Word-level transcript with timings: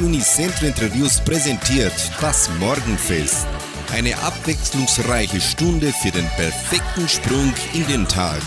Radio 0.00 0.06
Unicentro 0.06 0.66
Interviews 0.66 1.20
präsentiert 1.20 1.92
das 2.22 2.48
Morgenfest. 2.58 3.46
Eine 3.92 4.16
abwechslungsreiche 4.16 5.38
Stunde 5.42 5.92
für 5.92 6.10
den 6.10 6.26
perfekten 6.36 7.06
Sprung 7.06 7.52
in 7.74 7.86
den 7.86 8.08
Tag. 8.08 8.40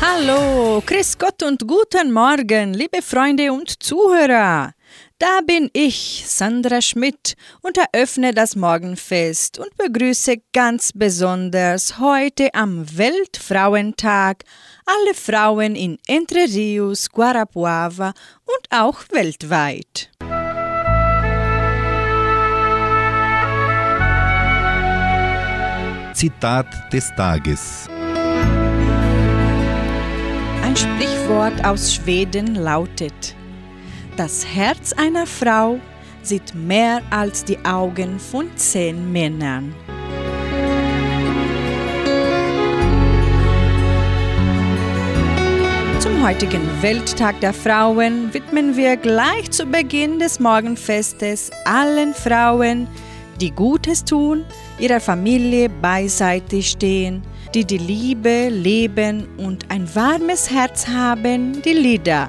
Hallo, 0.00 0.82
Chris 0.86 1.18
Gott 1.18 1.42
und 1.42 1.66
guten 1.68 2.10
Morgen, 2.12 2.72
liebe 2.72 3.02
Freunde 3.02 3.52
und 3.52 3.82
Zuhörer. 3.82 4.72
Da 5.18 5.40
bin 5.46 5.68
ich, 5.74 6.24
Sandra 6.26 6.80
Schmidt, 6.80 7.36
und 7.60 7.76
eröffne 7.76 8.32
das 8.32 8.56
Morgenfest 8.56 9.58
und 9.58 9.76
begrüße 9.76 10.36
ganz 10.54 10.92
besonders 10.94 11.98
heute 11.98 12.54
am 12.54 12.86
Weltfrauentag 12.96 14.44
alle 14.86 15.14
Frauen 15.14 15.74
in 15.74 15.98
Entre 16.06 16.46
Rios, 16.46 17.10
Guarapuava 17.10 18.14
und 18.44 18.68
auch 18.70 19.00
weltweit. 19.10 20.10
Zitat 26.14 26.66
des 26.92 27.12
Tages. 27.14 27.88
Ein 30.62 30.74
Sprichwort 30.74 31.64
aus 31.64 31.94
Schweden 31.94 32.54
lautet, 32.54 33.34
das 34.16 34.46
Herz 34.46 34.94
einer 34.94 35.26
Frau 35.26 35.78
sieht 36.22 36.54
mehr 36.54 37.02
als 37.10 37.44
die 37.44 37.58
Augen 37.66 38.18
von 38.18 38.48
zehn 38.56 39.12
Männern. 39.12 39.74
Zum 46.06 46.24
heutigen 46.24 46.62
Welttag 46.82 47.40
der 47.40 47.52
Frauen 47.52 48.32
widmen 48.32 48.76
wir 48.76 48.96
gleich 48.96 49.50
zu 49.50 49.66
Beginn 49.66 50.20
des 50.20 50.38
Morgenfestes 50.38 51.50
allen 51.64 52.14
Frauen, 52.14 52.86
die 53.40 53.50
Gutes 53.50 54.04
tun, 54.04 54.44
ihrer 54.78 55.00
Familie 55.00 55.68
beiseite 55.68 56.62
stehen, 56.62 57.22
die 57.54 57.64
die 57.64 57.78
Liebe 57.78 58.50
leben 58.50 59.26
und 59.36 59.68
ein 59.68 59.92
warmes 59.96 60.48
Herz 60.48 60.86
haben, 60.86 61.60
die 61.62 61.72
Lieder 61.72 62.28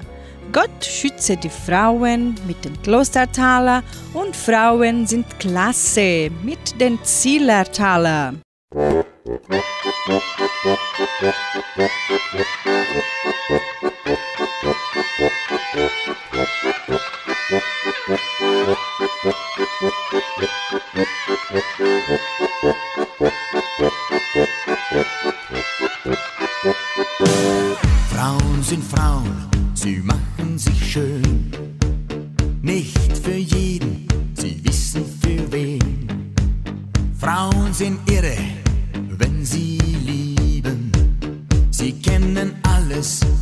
Gott 0.52 0.84
schütze 0.84 1.38
die 1.38 1.48
Frauen 1.48 2.34
mit 2.48 2.66
den 2.66 2.82
Klostertaler 2.82 3.84
und 4.16 4.36
Frauen 4.36 5.06
sind 5.06 5.40
klasse 5.40 6.32
mit 6.42 6.82
den 6.82 6.98
Zielertaler. 7.04 8.34
Frauen 9.28 9.42
sind 28.64 28.84
Frauen, 28.86 29.50
sie 29.74 29.98
machen 29.98 30.58
sich 30.58 30.94
schön. 30.94 31.52
Nicht 32.62 33.18
für 33.18 33.36
jeden, 33.36 34.08
sie 34.36 34.64
wissen 34.64 35.04
für 35.22 35.52
wen. 35.52 36.34
Frauen 37.20 37.74
sind 37.74 38.00
irre, 38.10 38.38
this. 42.98 43.37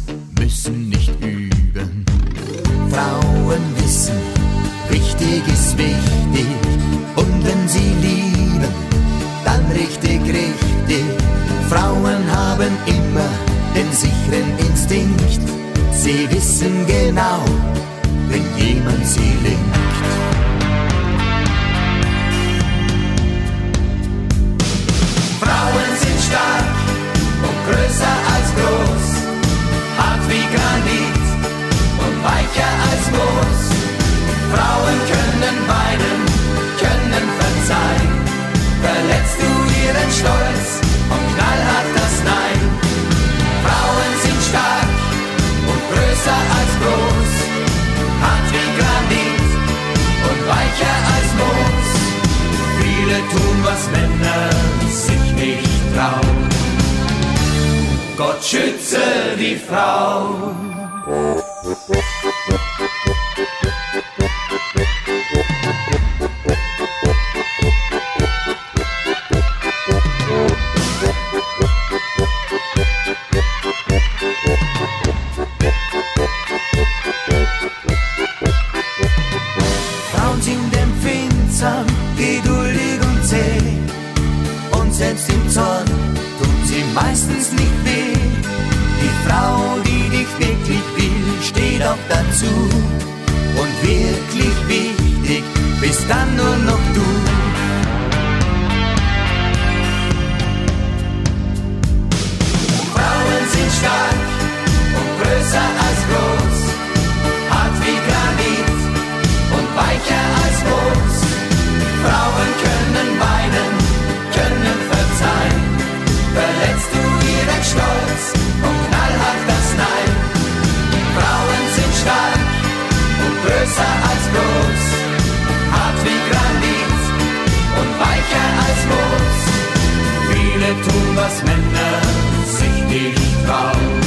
Was 131.36 131.44
Männer 131.44 132.02
sich 132.46 132.84
nicht 132.88 133.46
trauen. 133.46 134.02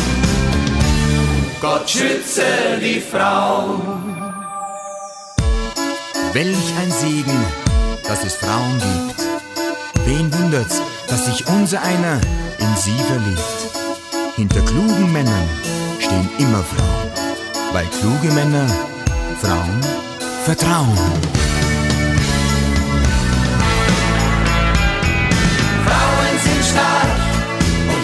Gott 1.60 1.88
schütze 1.88 2.42
die 2.80 3.00
Frau. 3.00 3.80
Welch 6.32 6.72
ein 6.80 6.90
Segen, 6.90 7.44
dass 8.06 8.24
es 8.24 8.34
Frauen 8.34 8.78
gibt. 8.78 10.06
Wen 10.06 10.32
wundert's, 10.32 10.80
dass 11.08 11.26
sich 11.26 11.46
unser 11.48 11.82
einer 11.82 12.20
in 12.58 12.76
sie 12.76 12.98
verliebt? 13.06 14.36
Hinter 14.36 14.60
klugen 14.60 15.12
Männern 15.12 15.48
stehen 15.98 16.28
immer 16.38 16.62
Frauen, 16.62 17.10
weil 17.72 17.86
kluge 18.00 18.32
Männer 18.32 18.66
Frauen 19.40 19.80
vertrauen. 20.44 21.37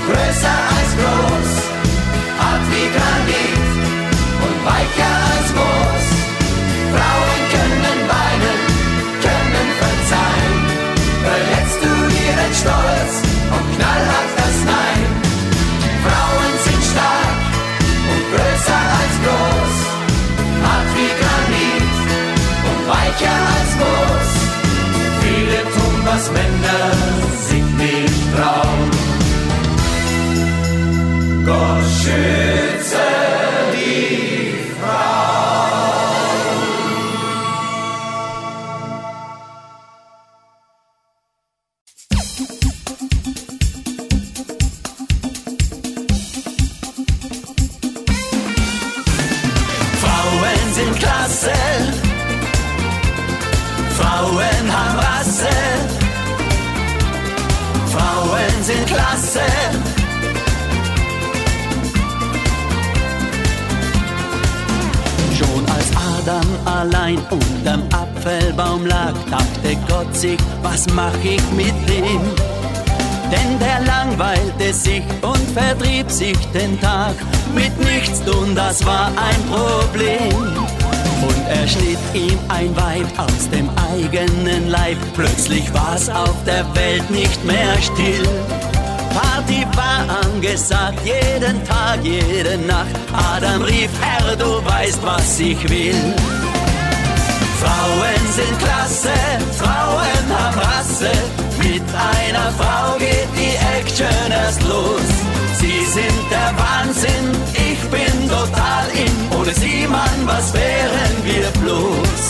größer 0.06 0.58
als 0.76 0.90
groß, 1.00 1.52
hart 2.40 2.64
wie 2.70 2.88
Granit 2.96 3.66
und 4.44 4.56
weicher 4.68 5.14
als 5.32 5.48
Moos. 5.58 6.06
Frauen 6.92 7.40
können 7.54 8.00
weinen, 8.12 8.60
können 9.24 9.68
verzeihen, 9.80 10.60
verletzt 11.26 11.80
du 11.84 11.92
ihren 12.24 12.52
Stolz 12.60 13.12
und 13.54 13.64
knallhart 13.74 14.32
das 14.40 14.56
Nein. 14.72 15.08
Frauen 16.04 16.52
sind 16.66 16.82
stark 16.92 17.40
und 18.12 18.22
größer 18.32 18.82
als 19.00 19.14
groß, 19.24 19.76
hart 20.64 20.90
wie 20.96 21.12
Granit 21.20 21.94
und 22.68 22.80
weicher 22.92 23.38
als 23.56 23.70
Moos. 23.80 24.30
Viele 25.22 25.60
tun, 25.74 25.96
was 26.04 26.24
Männer 26.36 26.84
sich 27.48 27.66
nicht 27.80 28.36
trauen. 28.36 29.23
Frauen 50.00 50.74
sind 50.74 50.98
klasse. 50.98 51.52
Frauen 53.98 54.72
haben 54.72 54.98
Rasse. 54.98 55.48
Frauen 57.92 58.64
sind 58.64 58.86
klasse. 58.86 60.03
Adam 66.24 66.46
allein 66.64 67.18
unterm 67.30 67.82
Apfelbaum 67.92 68.86
lag, 68.86 69.12
dachte 69.30 69.76
Gott 69.86 70.16
sich, 70.16 70.38
was 70.62 70.86
mach 70.94 71.12
ich 71.22 71.42
mit 71.50 71.74
dem? 71.86 72.22
Denn 73.30 73.58
der 73.58 73.80
langweilte 73.84 74.72
sich 74.72 75.02
und 75.20 75.50
vertrieb 75.50 76.10
sich 76.10 76.38
den 76.54 76.80
Tag 76.80 77.14
mit 77.54 77.78
nichts 77.78 78.24
tun, 78.24 78.54
das 78.54 78.82
war 78.86 79.08
ein 79.08 79.42
Problem. 79.50 80.34
Und 81.28 81.46
er 81.46 81.68
schnitt 81.68 81.98
ihm 82.14 82.38
ein 82.48 82.74
Weib 82.74 83.06
aus 83.18 83.50
dem 83.50 83.68
eigenen 83.92 84.70
Leib. 84.70 84.96
Plötzlich 85.14 85.72
war's 85.74 86.08
auf 86.08 86.36
der 86.46 86.64
Welt 86.74 87.10
nicht 87.10 87.44
mehr 87.44 87.76
still. 87.82 88.26
Party 89.14 89.64
war 89.76 90.02
angesagt, 90.24 90.98
jeden 91.04 91.64
Tag, 91.64 92.00
jede 92.02 92.58
Nacht. 92.66 92.94
Adam 93.12 93.62
rief, 93.62 93.90
Herr, 94.00 94.34
du 94.36 94.64
weißt, 94.64 95.00
was 95.02 95.38
ich 95.38 95.62
will. 95.70 96.14
Frauen 97.60 98.24
sind 98.32 98.58
klasse, 98.58 99.16
Frauen 99.58 100.26
haben 100.36 100.58
Rasse. 100.58 101.12
Mit 101.58 101.82
einer 102.12 102.50
Frau 102.58 102.98
geht 102.98 103.28
die 103.36 103.56
Action 103.78 104.30
erst 104.30 104.62
los. 104.64 105.08
Sie 105.60 105.84
sind 105.84 106.24
der 106.30 106.52
Wahnsinn, 106.58 107.26
ich 107.54 107.80
bin 107.90 108.28
total 108.28 108.86
in. 108.94 109.38
Ohne 109.38 109.54
sie, 109.54 109.86
Mann, 109.86 110.20
was 110.26 110.52
wären 110.52 111.14
wir 111.22 111.48
bloß? 111.62 112.22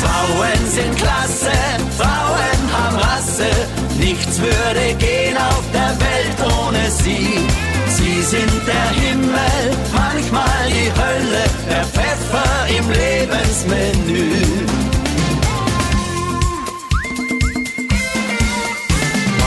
Frauen 0.00 0.66
sind 0.66 0.96
klasse, 0.96 1.56
Frauen 1.98 2.60
haben 2.72 2.96
Rasse. 2.96 3.85
Nichts 4.16 4.40
würde 4.40 4.94
gehen 4.98 5.36
auf 5.36 5.62
der 5.74 5.92
Welt 6.00 6.52
ohne 6.58 6.90
sie. 6.90 7.38
Sie 7.88 8.22
sind 8.22 8.66
der 8.66 8.88
Himmel, 9.02 9.76
manchmal 9.92 10.68
die 10.68 10.90
Hölle, 11.00 11.44
der 11.68 11.84
Pfeffer 11.84 12.66
im 12.78 12.90
Lebensmenü. 12.90 14.32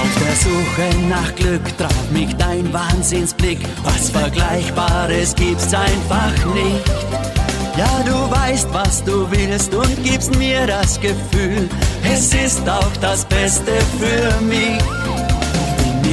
Auf 0.01 0.13
der 0.23 0.35
Suche 0.35 1.07
nach 1.09 1.35
Glück 1.35 1.77
traf 1.79 2.11
mich 2.11 2.35
dein 2.37 2.71
Wahnsinnsblick. 2.71 3.59
Was 3.83 4.11
Vergleichbares 4.11 5.35
gibt's 5.35 5.73
einfach 5.73 6.45
nicht. 6.53 7.38
Ja, 7.77 8.03
du 8.05 8.31
weißt, 8.31 8.67
was 8.73 9.03
du 9.03 9.29
willst 9.31 9.73
und 9.73 10.03
gibst 10.03 10.35
mir 10.37 10.67
das 10.67 10.99
Gefühl, 10.99 11.69
es 12.03 12.33
ist 12.33 12.67
auch 12.67 12.95
das 13.01 13.25
Beste 13.25 13.71
für 13.99 14.41
mich. 14.41 14.81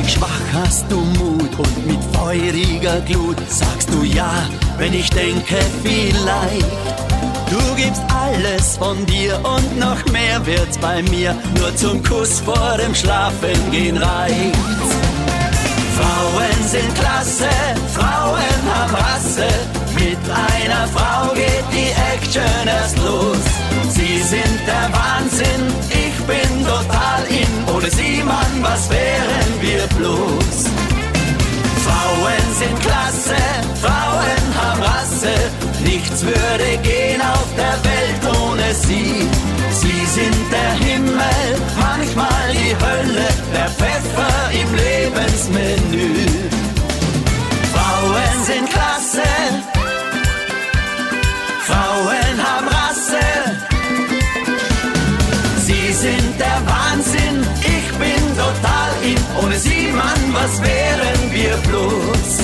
Ich 0.01 0.13
schwach, 0.13 0.41
hast 0.53 0.85
du 0.91 1.01
Mut 1.01 1.59
und 1.59 1.87
mit 1.87 1.99
feuriger 2.13 3.01
Glut 3.01 3.39
sagst 3.49 3.89
du 3.93 4.05
ja, 4.05 4.31
wenn 4.79 4.93
ich 4.93 5.11
denke 5.11 5.57
vielleicht. 5.83 6.67
Du 7.51 7.75
gibst 7.77 8.03
alles 8.09 8.77
von 8.77 9.05
dir 9.07 9.39
und 9.45 9.79
noch 9.79 10.05
mehr 10.13 10.45
wird's 10.45 10.79
bei 10.79 11.03
mir, 11.03 11.35
nur 11.59 11.75
zum 11.77 12.03
Kuss 12.03 12.41
vor 12.41 12.77
dem 12.79 12.95
Schlafengehen 12.95 13.97
reicht's. 13.97 14.86
Der 24.67 24.89
Wahnsinn, 24.93 25.63
ich 25.91 26.17
bin 26.25 26.65
total 26.65 27.23
in. 27.29 27.75
Ohne 27.75 27.91
sie, 27.91 28.23
Mann, 28.23 28.63
was 28.63 28.89
wären 28.91 29.51
wir 29.61 29.87
bloß? 29.99 30.57
Frauen 31.87 32.47
sind 32.59 32.81
klasse, 32.81 33.37
Frauen 33.83 34.45
haben 34.61 34.83
Rasse. 34.83 35.35
Nichts 35.85 36.25
würde 36.25 36.79
gehen 36.83 37.21
auf 37.21 37.49
der 37.57 37.77
Welt 37.89 38.37
ohne 38.41 38.75
sie. 38.75 39.29
Sie 39.71 40.07
sind 40.07 40.53
der 40.53 40.73
Himmel, 40.87 41.49
manchmal 41.79 42.53
die 42.53 42.75
Hölle, 42.85 43.29
der 43.55 43.69
Pfeffer 43.69 44.51
im 44.53 44.75
Lebensmenü. 44.75 46.46
Ohne 59.57 59.63
sie, 59.63 59.89
Mann, 59.91 60.35
was 60.35 60.61
wären 60.61 61.33
wir 61.33 61.57
bloß? 61.69 62.41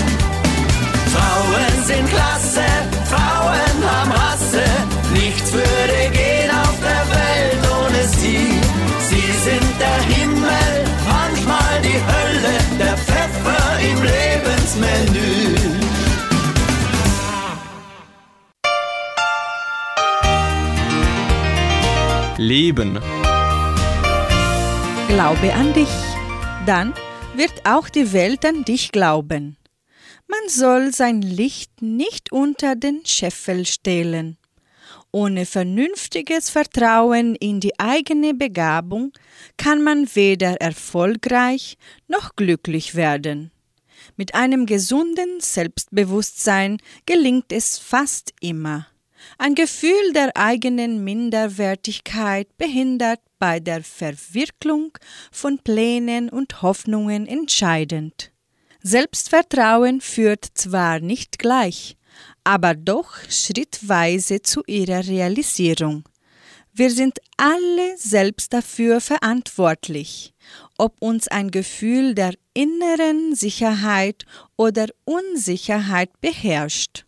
Frauen 1.13 1.85
sind 1.85 2.09
klasse, 2.09 2.65
Frauen 3.05 3.77
haben 3.85 4.13
Rasse. 4.13 4.65
Nichts 5.13 5.53
würde 5.53 6.11
gehen 6.11 6.51
auf 6.51 6.75
der 6.81 7.05
Welt 7.15 7.63
ohne 7.71 8.03
sie. 8.17 8.61
Sie 9.09 9.33
sind 9.45 9.73
der 9.79 10.01
Himmel, 10.15 10.85
manchmal 11.07 11.83
die 11.83 12.01
Hölle, 12.13 12.55
der 12.81 12.97
Pfeffer 12.97 13.65
im 13.91 13.99
Lebensmenü. 14.03 15.57
Leben. 22.39 22.99
Glaube 25.09 25.53
an 25.53 25.75
dich, 25.75 26.12
dann 26.67 26.95
wird 27.35 27.65
auch 27.65 27.89
die 27.89 28.13
Welt 28.13 28.45
an 28.45 28.65
dich 28.65 28.93
glauben. 28.93 29.57
Man 30.29 30.49
soll 30.49 30.93
sein 30.93 31.21
Licht 31.21 31.83
nicht 31.83 32.31
unter 32.31 32.77
den 32.77 33.05
Scheffel 33.05 33.67
stellen. 33.67 34.39
Ohne 35.11 35.45
vernünftiges 35.45 36.51
Vertrauen 36.51 37.35
in 37.35 37.61
die 37.61 37.79
eigene 37.79 38.33
Begabung 38.33 39.13
kann 39.57 39.83
man 39.83 40.09
weder 40.15 40.61
erfolgreich 40.61 41.77
noch 42.07 42.37
glücklich 42.37 42.95
werden. 42.95 43.51
Mit 44.17 44.35
einem 44.35 44.67
gesunden 44.67 45.41
Selbstbewusstsein 45.41 46.79
gelingt 47.07 47.53
es 47.53 47.79
fast 47.79 48.33
immer. 48.41 48.87
Ein 49.45 49.57
Gefühl 49.57 50.13
der 50.15 50.37
eigenen 50.37 51.03
Minderwertigkeit 51.03 52.57
behindert 52.59 53.19
bei 53.41 53.59
der 53.59 53.83
Verwirklichung 53.83 54.97
von 55.33 55.59
Plänen 55.59 56.29
und 56.29 56.63
Hoffnungen 56.63 57.27
entscheidend. 57.27 58.31
Selbstvertrauen 58.85 60.01
führt 60.01 60.47
zwar 60.55 61.01
nicht 61.01 61.41
gleich, 61.41 61.97
aber 62.45 62.77
doch 62.77 63.17
schrittweise 63.29 64.43
zu 64.43 64.63
ihrer 64.69 65.09
Realisierung. 65.09 66.05
Wir 66.73 66.93
sind 66.93 67.19
alle 67.37 67.97
selbst 67.97 68.53
dafür 68.53 69.01
verantwortlich, 69.01 70.35
ob 70.79 71.03
uns 71.03 71.27
ein 71.27 71.51
Gefühl 71.51 72.15
der 72.15 72.35
inneren 72.55 73.35
Sicherheit 73.35 74.25
oder 74.57 74.87
Unsicherheit 75.05 76.21
beherrscht. 76.21 77.07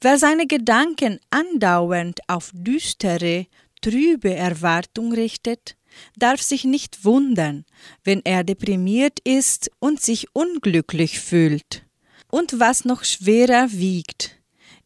Wer 0.00 0.18
seine 0.18 0.46
Gedanken 0.46 1.20
andauernd 1.30 2.20
auf 2.28 2.50
düstere, 2.52 3.46
trübe 3.80 4.34
Erwartung 4.34 5.12
richtet, 5.12 5.76
darf 6.16 6.42
sich 6.42 6.64
nicht 6.64 7.04
wundern, 7.04 7.64
wenn 8.02 8.20
er 8.24 8.44
deprimiert 8.44 9.20
ist 9.20 9.70
und 9.78 10.00
sich 10.00 10.34
unglücklich 10.34 11.20
fühlt. 11.20 11.84
Und 12.30 12.58
was 12.58 12.84
noch 12.84 13.04
schwerer 13.04 13.70
wiegt, 13.70 14.36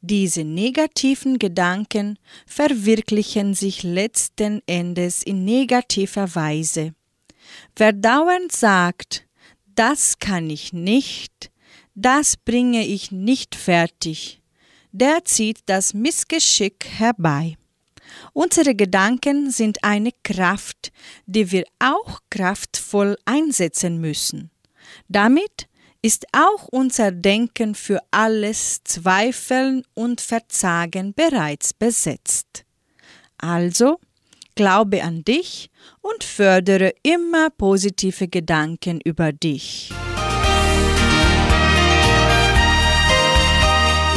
diese 0.00 0.44
negativen 0.44 1.38
Gedanken 1.38 2.18
verwirklichen 2.46 3.54
sich 3.54 3.82
letzten 3.82 4.62
Endes 4.66 5.22
in 5.22 5.44
negativer 5.44 6.34
Weise. 6.34 6.94
Wer 7.74 7.92
dauernd 7.92 8.52
sagt, 8.52 9.26
das 9.74 10.18
kann 10.18 10.50
ich 10.50 10.72
nicht, 10.72 11.50
das 11.94 12.36
bringe 12.36 12.86
ich 12.86 13.10
nicht 13.10 13.54
fertig, 13.54 14.40
der 14.92 15.24
zieht 15.24 15.60
das 15.66 15.94
Missgeschick 15.94 16.86
herbei. 16.98 17.56
Unsere 18.32 18.74
Gedanken 18.74 19.50
sind 19.50 19.84
eine 19.84 20.12
Kraft, 20.22 20.92
die 21.26 21.50
wir 21.52 21.64
auch 21.78 22.20
kraftvoll 22.30 23.16
einsetzen 23.24 23.98
müssen. 24.00 24.50
Damit 25.08 25.68
ist 26.00 26.26
auch 26.32 26.68
unser 26.68 27.10
Denken 27.10 27.74
für 27.74 28.00
alles 28.10 28.82
Zweifeln 28.84 29.82
und 29.94 30.20
Verzagen 30.20 31.12
bereits 31.12 31.74
besetzt. 31.74 32.64
Also, 33.36 33.98
glaube 34.54 35.02
an 35.02 35.24
dich 35.24 35.70
und 36.00 36.24
fördere 36.24 36.92
immer 37.02 37.50
positive 37.50 38.28
Gedanken 38.28 39.00
über 39.00 39.32
dich. 39.32 39.90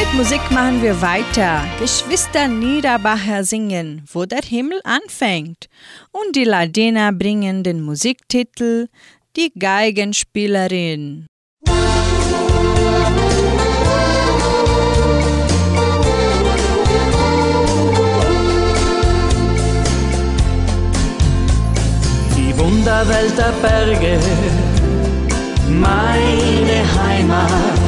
Mit 0.01 0.15
Musik 0.15 0.41
machen 0.49 0.81
wir 0.81 0.99
weiter. 0.99 1.63
Geschwister 1.79 2.47
Niederbacher 2.47 3.43
singen, 3.43 4.03
wo 4.11 4.25
der 4.25 4.41
Himmel 4.41 4.81
anfängt. 4.83 5.69
Und 6.11 6.35
die 6.35 6.43
Ladiner 6.43 7.11
bringen 7.13 7.61
den 7.61 7.81
Musiktitel 7.81 8.87
Die 9.35 9.51
Geigenspielerin. 9.53 11.27
Die 22.35 22.57
Wunderwelt 22.57 23.37
der 23.37 23.53
Berge, 23.61 24.19
meine 25.69 26.81
Heimat 26.97 27.80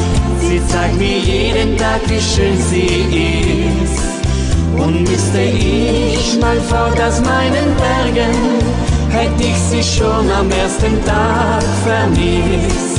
Sie 0.47 0.61
zeigt 0.67 0.97
mir 0.97 1.19
jeden 1.19 1.77
Tag, 1.77 2.01
wie 2.07 2.21
schön 2.21 2.57
sie 2.57 3.05
ist. 3.81 4.13
Und 4.77 5.01
müsste 5.09 5.41
ich 5.41 6.39
mal 6.39 6.59
fort 6.61 6.99
aus 7.01 7.19
meinen 7.21 7.75
Bergen, 7.77 8.35
hätte 9.09 9.43
ich 9.43 9.57
sie 9.69 9.83
schon 9.83 10.29
am 10.31 10.49
ersten 10.51 11.03
Tag 11.05 11.63
vermisst. 11.85 12.93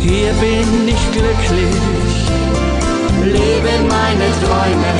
Hier 0.00 0.32
bin 0.40 0.88
ich 0.88 1.12
glücklich, 1.12 1.76
lebe 3.24 3.74
meine 3.88 4.28
Träume. 4.42 4.92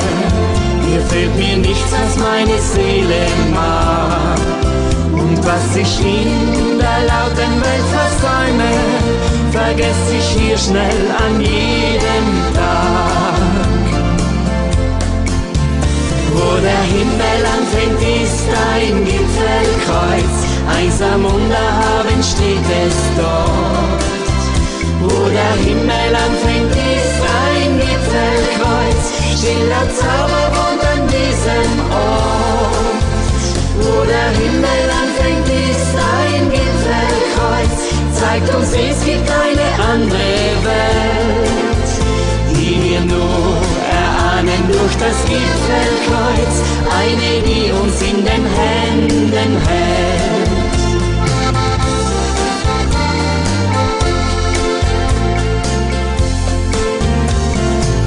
Hier 0.87 1.01
fehlt 1.01 1.35
mir 1.35 1.57
nichts, 1.57 1.91
was 1.91 2.17
meine 2.17 2.57
Seele 2.59 3.27
mag. 3.53 4.39
Und 5.13 5.37
was 5.45 5.75
ich 5.75 5.99
in 5.99 6.79
der 6.79 6.99
lauten 7.07 7.53
Welt 7.61 7.87
versäume, 7.97 8.71
vergesse 9.69 10.15
ich 10.17 10.29
hier 10.41 10.57
schnell 10.57 11.01
an 11.25 11.39
jedem 11.39 12.27
Tag. 12.55 13.67
Wo 16.33 16.49
der 16.67 16.83
Himmel 16.95 17.41
anfängt, 17.55 18.01
ist 18.23 18.47
ein 18.73 19.05
Gipfelkreuz, 19.05 20.35
einsam 20.75 21.23
unterhaben 21.23 22.21
steht 22.31 22.69
es 22.85 22.97
dort. 23.17 24.01
Wo 25.01 25.29
der 25.37 25.55
Himmel 25.65 26.11
anfängt, 26.25 26.75
ist 26.97 27.19
ein 27.45 27.71
Gipfelkreuz, 27.83 29.03
stiller 29.37 29.87
Zauber 29.99 30.45
wohnt 30.55 30.83
an 30.93 31.03
diesem 31.15 31.71
Ort. 31.91 33.01
Wo 33.81 34.03
der 34.13 34.29
Himmel 34.41 34.83
anfängt, 35.01 35.47
ist 35.47 35.93
ein 35.95 36.18
zeigt 38.19 38.53
uns, 38.53 38.69
es 38.73 39.05
gibt 39.05 39.29
eine 39.29 39.67
andere 39.91 40.39
Welt, 40.67 41.89
die 42.51 42.75
wir 42.83 43.01
nur 43.01 43.57
erahnen 43.89 44.61
durch 44.67 44.95
das 44.97 45.17
Gipfelkreuz, 45.25 46.55
eine, 46.99 47.31
die 47.47 47.71
uns 47.71 48.01
in 48.01 48.25
den 48.25 48.45
Händen 48.59 49.51
hält. 49.67 50.49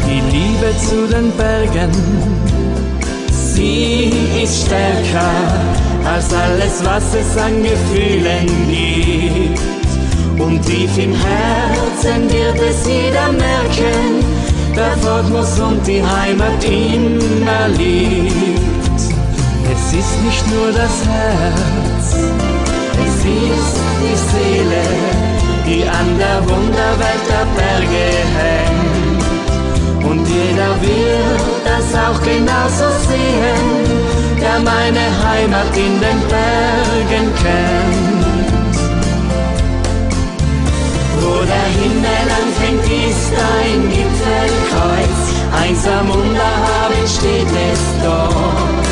Die 0.07 0.21
Liebe 0.37 0.76
zu 0.78 1.09
den 1.09 1.31
Bergen, 1.33 1.92
sie 3.31 4.12
ist 4.42 4.66
stärker 4.66 5.31
als 6.04 6.33
alles, 6.35 6.85
was 6.85 7.14
es 7.14 7.37
an 7.38 7.62
Gefühlen 7.62 8.47
gibt. 8.69 9.81
Und 10.38 10.62
tief 10.64 10.96
im 10.98 11.14
Herzen 11.14 12.30
wird 12.30 12.60
es 12.60 12.86
jeder 12.86 13.32
merken, 13.32 14.24
der 14.74 14.96
Fortmus 14.98 15.58
und 15.60 15.86
die 15.86 16.02
Heimat 16.02 16.64
immer 16.64 17.68
liebt. 17.76 19.00
Es 19.72 19.92
ist 19.92 20.22
nicht 20.24 20.46
nur 20.48 20.72
das 20.72 21.06
Herz, 21.06 22.16
es 23.06 23.16
ist 23.24 23.76
die 24.00 24.16
Seele, 24.30 24.84
die 25.66 25.82
an 25.88 26.18
der 26.18 26.42
Wunderwelt 26.48 27.24
der 27.28 27.46
Berge 27.56 28.06
hängt. 28.38 28.92
Und 30.04 30.26
jeder 30.26 30.72
wird 30.80 31.42
das 31.64 31.94
auch 31.94 32.20
genauso 32.22 32.88
sehen, 33.08 34.40
der 34.40 34.58
meine 34.60 35.06
Heimat 35.24 35.76
in 35.76 36.00
den 36.00 36.20
Bergen 36.28 37.32
kennt. 37.42 38.31
Wo 41.32 41.38
der 41.44 41.68
Himmel 41.80 42.26
anfängt, 42.40 42.84
ist 42.84 43.32
ein 43.32 43.88
Gipfelkreuz, 43.88 45.20
einsam 45.62 46.10
unterhaben 46.10 47.04
steht 47.08 47.52
es 47.72 47.82
dort. 48.04 48.86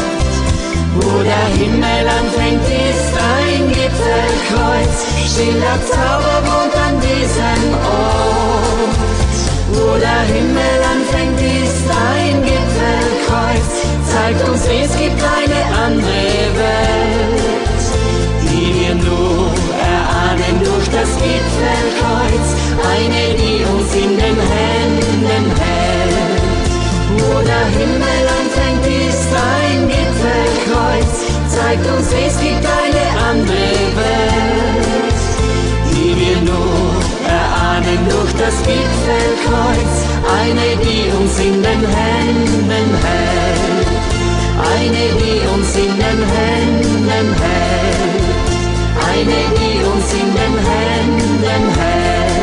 Wo 0.94 1.22
der 1.22 1.48
Himmel 1.60 2.04
anfängt, 2.18 2.64
ist 2.64 3.12
ein 3.44 3.68
Gipfelkreuz, 3.68 4.96
stiller 5.28 5.78
Zauber 5.90 6.38
wohnt 6.48 6.74
an 6.88 6.96
diesem 7.04 7.62
Ort. 7.84 8.96
Wo 9.72 9.98
der 9.98 10.22
Himmel 10.32 10.78
anfängt, 10.94 11.40
ist 11.40 11.86
ein 11.92 12.42
Gipfelkreuz, 12.42 13.70
zeigt 14.10 14.48
uns, 14.48 14.62
es 14.64 14.96
gibt 14.96 15.22
eine 15.22 15.60
andere 15.84 16.40
Welt, 16.56 17.84
die 18.48 18.68
wir 18.80 18.94
nur 18.94 19.50
erahnen 19.78 20.56
durch 20.64 20.88
das 20.88 21.10
Gipfelkreuz, 21.22 22.29
eine, 23.00 23.34
die 23.34 23.64
uns 23.64 23.94
in 23.94 24.16
den 24.16 24.38
Händen 24.52 25.44
hält. 25.60 26.42
Wo 27.18 27.40
der 27.40 27.66
Himmel 27.78 28.22
anfängt, 28.38 28.86
ist 28.86 29.30
ein 29.56 29.88
Gipfelkreuz, 29.88 31.12
zeigt 31.48 31.86
uns, 31.86 32.08
es 32.26 32.40
gibt 32.40 32.64
eine 32.64 33.04
andere 33.30 33.72
Welt, 34.00 35.20
die 35.92 36.12
wir 36.20 36.38
nur 36.50 37.00
erahnen 37.26 38.00
durch 38.08 38.32
das 38.34 38.56
Gipfelkreuz, 38.68 39.94
eine, 40.40 40.68
die 40.84 41.04
uns 41.20 41.38
in 41.38 41.62
den 41.62 41.82
Händen 41.98 42.88
hält, 43.06 43.90
eine, 44.76 45.04
die 45.20 45.38
uns 45.54 45.70
in 45.76 45.94
den 46.04 46.20
Händen 46.36 47.26
hält, 47.44 48.24
eine, 49.10 49.40
die 49.58 49.76
uns 49.84 50.12
in 50.12 50.30
den 50.40 50.54
Händen 50.68 51.64
hält. 51.78 52.39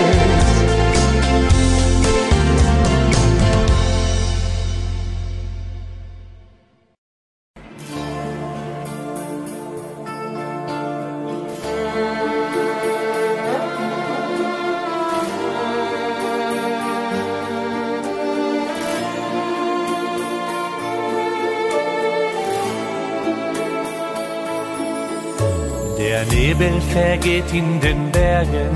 Vergeht 27.27 27.53
in 27.53 27.79
den 27.81 28.11
Bergen, 28.11 28.71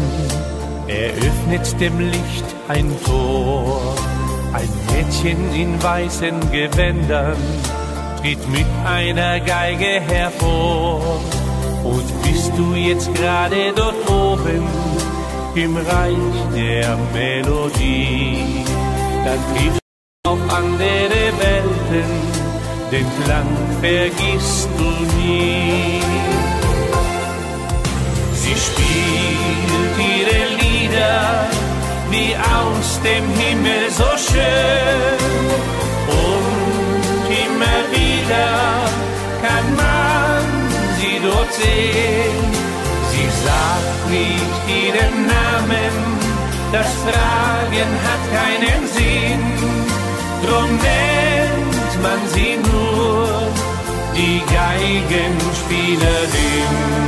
er 0.87 1.11
öffnet 1.11 1.79
dem 1.79 1.99
Licht 1.99 2.45
ein 2.67 2.93
Tor. 3.05 3.95
Ein 4.51 4.67
Mädchen 4.91 5.53
in 5.55 5.81
weißen 5.81 6.51
Gewändern 6.51 7.37
tritt 8.19 8.49
mit 8.49 8.65
einer 8.85 9.39
Geige 9.39 10.01
hervor. 10.01 11.21
Und 11.83 12.23
bist 12.23 12.51
du 12.57 12.75
jetzt 12.75 13.13
gerade 13.13 13.71
dort 13.73 14.09
oben 14.09 14.67
im 15.55 15.77
Reich 15.77 16.37
der 16.53 16.97
Melodie, 17.13 18.65
dann 19.25 19.39
triffst 19.55 19.79
du 20.23 20.29
auf 20.29 20.39
andere 20.49 21.25
Welten, 21.39 22.11
den 22.91 23.05
Klang 23.23 23.47
vergisst 23.81 24.69
du 24.77 25.21
nie. 25.21 26.40
Sie 28.51 28.59
spielt 28.59 29.95
ihre 29.97 30.43
Lieder 30.61 31.47
wie 32.09 32.35
aus 32.35 32.99
dem 33.01 33.25
Himmel 33.39 33.89
so 33.89 34.09
schön. 34.27 35.17
Und 36.09 37.29
immer 37.45 37.79
wieder 37.95 38.51
kann 39.41 39.67
man 39.77 40.43
sie 40.99 41.17
dort 41.23 41.51
sehen. 41.53 42.43
Sie 43.11 43.29
sagt 43.45 44.01
nicht 44.09 44.53
ihren 44.83 45.17
Namen, 45.27 45.93
das 46.73 46.89
Fragen 47.05 47.91
hat 48.05 48.23
keinen 48.37 48.81
Sinn, 48.97 49.43
drum 50.43 50.69
nennt 50.89 51.93
man 52.03 52.21
sie 52.33 52.53
nur 52.69 53.29
die 54.13 54.39
Geigenspielerin. 54.53 57.01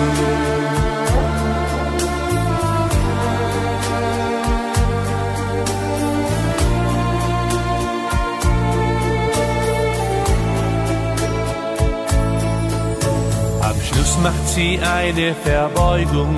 Macht 14.24 14.48
sie 14.48 14.80
eine 14.80 15.36
Verbeugung, 15.36 16.36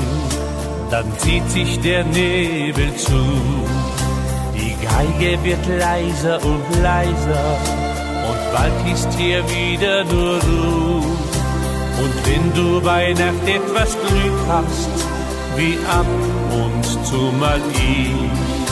dann 0.89 1.06
zieht 1.20 1.48
sich 1.51 1.80
der 1.82 2.04
Nebel 2.04 2.96
zu. 2.96 3.22
Die 4.56 4.75
Geige 4.84 5.44
wird 5.44 5.65
leiser 5.68 6.44
und 6.44 6.63
leiser 6.82 7.46
und 8.27 8.54
bald 8.54 8.74
ist 8.92 9.08
hier 9.20 9.44
wieder 9.50 10.04
nur 10.06 10.42
Ruhe. 10.42 11.06
Und 12.01 12.15
wenn 12.25 12.54
du 12.56 12.82
bei 12.82 13.13
Nacht 13.13 13.48
etwas 13.48 13.96
Glück 14.08 14.39
hast, 14.48 14.89
wie 15.56 15.77
ab 15.88 16.08
und 16.63 16.84
zu 17.06 17.22
mal 17.39 17.62
ich, 17.72 18.65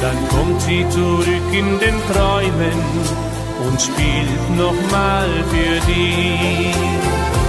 dann 0.00 0.28
kommt 0.30 0.60
sie 0.62 0.84
zurück 0.88 1.48
in 1.52 1.78
den 1.78 1.96
Träumen 2.10 2.78
und 3.66 3.80
spielt 3.80 4.56
nochmal 4.56 5.28
für 5.50 5.86
dich. 5.86 7.45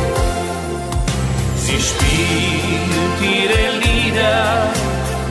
Sie 1.67 1.81
spielt 1.81 3.17
ihre 3.21 3.63
Lieder 3.83 4.71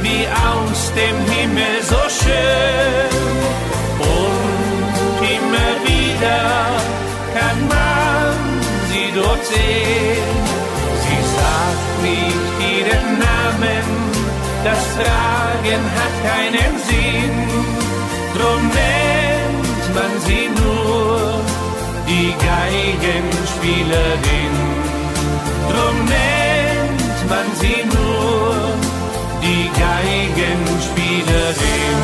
wie 0.02 0.28
aus 0.28 0.92
dem 0.92 1.18
Himmel 1.32 1.82
so 1.82 2.02
schön. 2.18 3.10
Und 3.98 5.18
immer 5.36 5.72
wieder 5.88 6.44
kann 7.36 7.60
man 7.74 8.34
sie 8.90 9.08
dort 9.14 9.42
sehen. 9.46 10.34
Sie 11.04 11.22
sagt 11.38 11.88
nicht 12.02 12.48
ihren 12.76 13.08
Namen, 13.28 13.86
das 14.62 14.82
Fragen 14.98 15.82
hat 15.98 16.14
keinen 16.30 16.72
Sinn. 16.88 17.36
Drum 18.36 18.62
nennt 18.82 19.84
man 19.94 20.12
sie 20.26 20.46
nur 20.60 21.16
die 22.06 22.30
Geigenspielerin. 22.50 24.75
Drum 25.70 25.96
nennt 26.04 27.28
man 27.28 27.46
sie 27.60 27.80
nur 27.84 28.54
die 29.42 29.64
Geigenspielerin. 29.80 31.96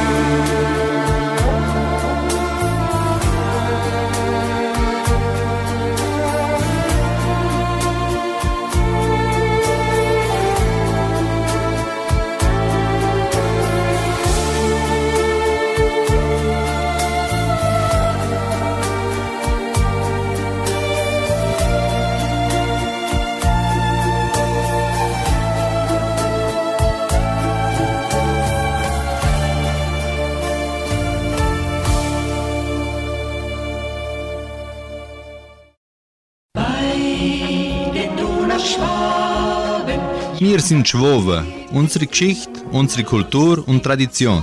Sind 40.73 40.89
Schwoben, 40.89 41.45
unsere 41.73 42.07
Geschichte, 42.07 42.63
unsere 42.71 43.05
Kultur 43.05 43.63
und 43.69 43.83
Tradition. 43.83 44.43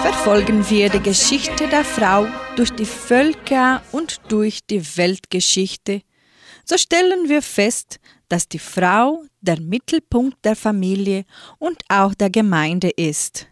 Verfolgen 0.00 0.64
wir 0.70 0.88
die 0.88 1.02
Geschichte 1.02 1.68
der 1.68 1.84
Frau 1.84 2.26
durch 2.56 2.70
die 2.70 2.86
Völker 2.86 3.82
und 3.92 4.22
durch 4.28 4.60
die 4.70 4.80
Weltgeschichte, 4.96 6.00
so 6.64 6.78
stellen 6.78 7.28
wir 7.28 7.42
fest, 7.42 8.00
dass 8.30 8.48
die 8.48 8.58
Frau 8.58 9.22
der 9.42 9.60
Mittelpunkt 9.60 10.42
der 10.42 10.56
Familie 10.56 11.26
und 11.58 11.82
auch 11.90 12.14
der 12.14 12.30
Gemeinde 12.30 12.88
ist. 12.88 13.48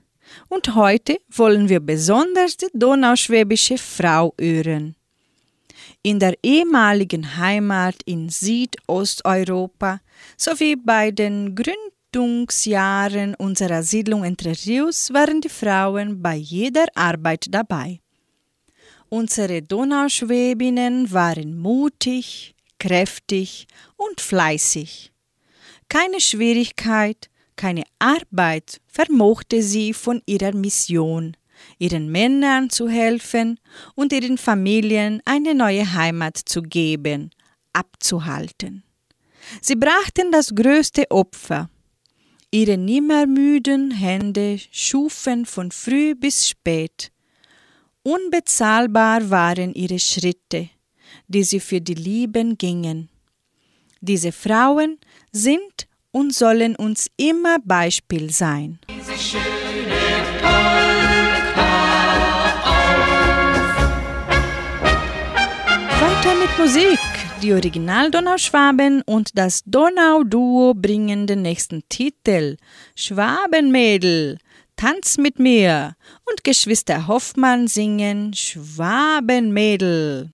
Und 0.48 0.74
heute 0.74 1.18
wollen 1.28 1.68
wir 1.68 1.80
besonders 1.80 2.56
die 2.56 2.68
donauschwäbische 2.72 3.76
Frau 3.76 4.32
hören. 4.40 4.96
In 6.02 6.18
der 6.18 6.34
ehemaligen 6.42 7.36
Heimat 7.36 7.96
in 8.04 8.28
Südosteuropa 8.28 10.00
sowie 10.36 10.76
bei 10.76 11.10
den 11.10 11.56
Gründungsjahren 11.56 13.34
unserer 13.34 13.82
Siedlung 13.82 14.22
Entre 14.24 14.52
Rios 14.64 15.12
waren 15.12 15.40
die 15.40 15.48
Frauen 15.48 16.22
bei 16.22 16.36
jeder 16.36 16.86
Arbeit 16.94 17.46
dabei. 17.50 18.00
Unsere 19.08 19.62
Donauschwäbinnen 19.62 21.12
waren 21.12 21.58
mutig, 21.58 22.54
kräftig 22.78 23.66
und 23.96 24.20
fleißig. 24.20 25.12
Keine 25.88 26.20
Schwierigkeit, 26.20 27.30
keine 27.56 27.84
Arbeit 27.98 28.80
vermochte 28.86 29.62
sie 29.62 29.92
von 29.94 30.22
ihrer 30.26 30.54
Mission 30.54 31.36
ihren 31.78 32.10
Männern 32.10 32.70
zu 32.70 32.88
helfen 32.88 33.60
und 33.94 34.12
ihren 34.12 34.38
Familien 34.38 35.20
eine 35.24 35.54
neue 35.54 35.92
Heimat 35.92 36.36
zu 36.36 36.62
geben, 36.62 37.30
abzuhalten. 37.72 38.82
Sie 39.60 39.76
brachten 39.76 40.32
das 40.32 40.54
größte 40.54 41.10
Opfer. 41.10 41.70
Ihre 42.50 42.78
nimmermüden 42.78 43.90
Hände 43.90 44.58
schufen 44.70 45.46
von 45.46 45.70
früh 45.70 46.14
bis 46.14 46.48
spät. 46.48 47.12
Unbezahlbar 48.02 49.30
waren 49.30 49.74
ihre 49.74 49.98
Schritte, 49.98 50.70
die 51.28 51.42
sie 51.42 51.60
für 51.60 51.80
die 51.80 51.94
Lieben 51.94 52.56
gingen. 52.56 53.10
Diese 54.00 54.30
Frauen 54.32 54.98
sind 55.32 55.88
und 56.12 56.32
sollen 56.32 56.76
uns 56.76 57.08
immer 57.16 57.58
Beispiel 57.58 58.30
sein. 58.30 58.78
Musik. 66.58 66.98
Die 67.42 67.52
Original 67.52 68.10
Donauschwaben 68.10 69.02
und 69.02 69.36
das 69.38 69.62
Donau-Duo 69.66 70.72
bringen 70.74 71.26
den 71.26 71.42
nächsten 71.42 71.82
Titel 71.90 72.56
Schwabenmädel, 72.94 74.38
tanz 74.74 75.18
mit 75.18 75.38
mir 75.38 75.96
und 76.24 76.44
Geschwister 76.44 77.08
Hoffmann 77.08 77.68
singen 77.68 78.32
Schwabenmädel. 78.32 80.30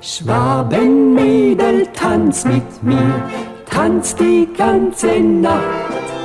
Schwabenmädel, 0.00 1.88
tanz 1.94 2.44
mit 2.44 2.82
mir, 2.84 3.30
tanz 3.68 4.14
die 4.14 4.48
ganze 4.56 5.18
Nacht 5.18 6.17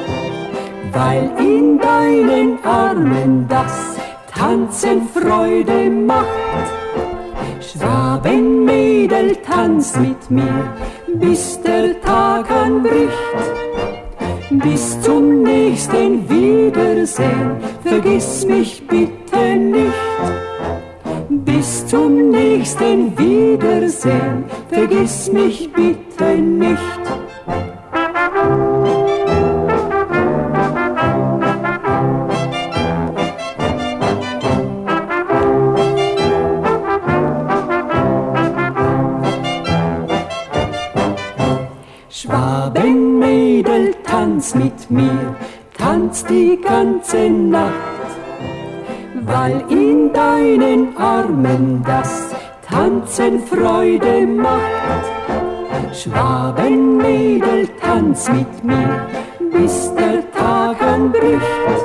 weil 0.94 1.32
in 1.40 1.80
deinen 1.80 2.64
Armen 2.64 3.48
das 3.48 3.98
Tanzen 4.32 5.08
Freude 5.10 5.90
macht. 5.90 6.28
Schwabenmädel, 7.60 9.36
tanz 9.38 9.98
mit 9.98 10.30
mir, 10.30 10.72
bis 11.16 11.60
der 11.62 12.00
Tag 12.02 12.50
anbricht. 12.52 13.42
Bis 14.52 15.02
zum 15.02 15.42
nächsten 15.42 16.30
Wiedersehen, 16.30 17.58
vergiss 17.84 18.46
mich 18.46 18.86
bitte 18.88 19.56
nicht. 19.56 19.94
Bis 21.30 21.88
zum 21.88 22.30
nächsten 22.30 23.18
Wiedersehen, 23.18 24.46
vergiss 24.70 25.32
mich 25.32 25.72
bitte 25.74 26.36
nicht. 26.36 27.04
Tanz 44.44 44.56
mit 44.56 44.92
mir, 44.92 45.36
tanz 45.78 46.26
die 46.26 46.60
ganze 46.62 47.30
Nacht, 47.30 47.72
weil 49.22 49.64
in 49.70 50.12
deinen 50.12 50.98
Armen 50.98 51.82
das 51.86 52.36
Tanzen 52.68 53.40
Freude 53.40 54.28
macht. 54.28 55.06
Schwabenmädel, 55.94 57.70
tanz 57.82 58.30
mit 58.30 58.64
mir, 58.66 59.08
bis 59.54 59.94
der 59.96 60.30
Tag 60.32 60.82
anbricht. 60.82 61.80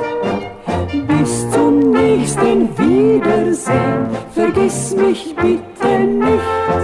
Bis 1.07 1.49
zum 1.51 1.91
nächsten 1.91 2.67
Wiedersehen, 2.77 4.07
vergiss 4.33 4.95
mich 4.95 5.33
bitte 5.33 5.99
nicht. 5.99 6.79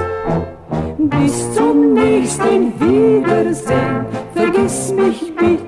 Bis 0.98 1.54
zum 1.54 1.94
nächsten 1.94 2.74
Wiedersehen, 2.80 4.06
vergiss 4.34 4.94
mich 4.94 5.36
bitte 5.36 5.64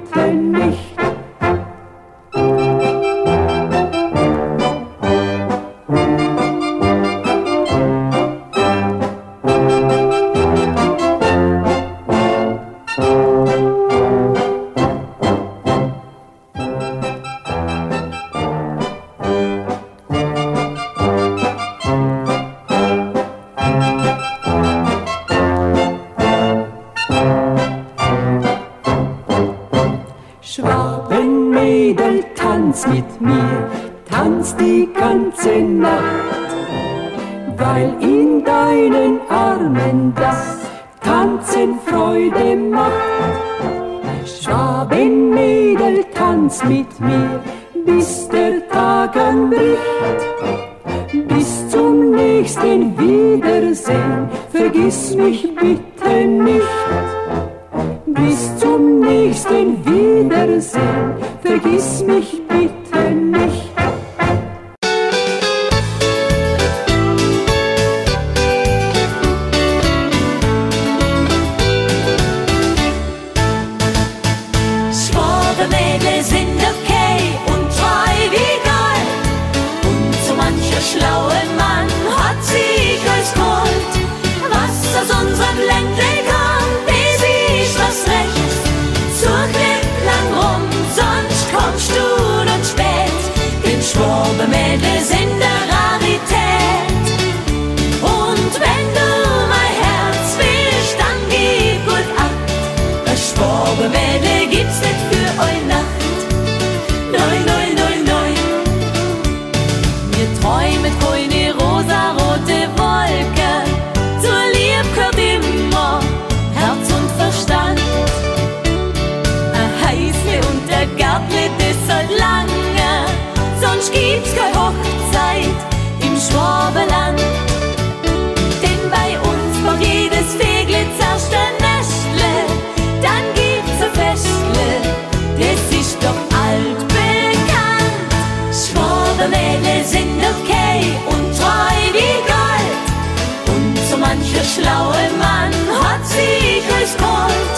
als 146.88 146.98
Gold. 146.98 147.58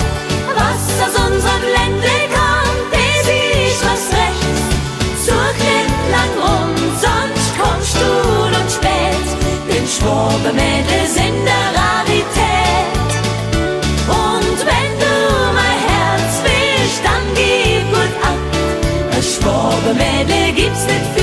Was 0.55 0.83
aus 1.05 1.15
unserem 1.27 1.63
Ländle 1.77 2.17
kommt, 2.33 2.89
das 2.91 3.27
ist 3.27 3.81
was 3.85 4.03
rechts. 4.17 4.61
Such 5.25 5.57
nicht 5.69 5.93
lang 6.15 6.33
rum, 6.41 6.71
sonst 7.05 7.49
kommst 7.59 7.95
du 8.01 8.09
dann 8.53 8.69
spät. 8.69 9.27
Denn 9.69 9.87
Schwabenmädel 9.87 11.05
sind 11.07 11.41
eine 11.45 11.61
Rarität. 11.79 13.11
Und 14.07 14.57
wenn 14.69 14.91
du 15.03 15.15
mein 15.59 15.79
Herz 15.89 16.31
willst, 16.43 17.01
dann 17.03 17.25
gib 17.35 17.85
gut 17.93 18.13
Acht. 18.23 18.49
Ein 19.15 19.23
Schwabenmädel 19.23 20.53
gibt's 20.53 20.85
nicht 20.85 21.07
für 21.13 21.18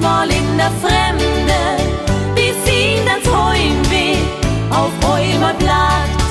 mal 0.00 0.28
in 0.28 0.56
der 0.58 0.70
Fremde, 0.82 1.60
bis 2.34 2.56
ihn 2.72 3.02
das 3.04 3.24
Heimweh 3.32 4.16
auf 4.70 4.92
einmal 5.14 5.54
plagt. 5.54 6.30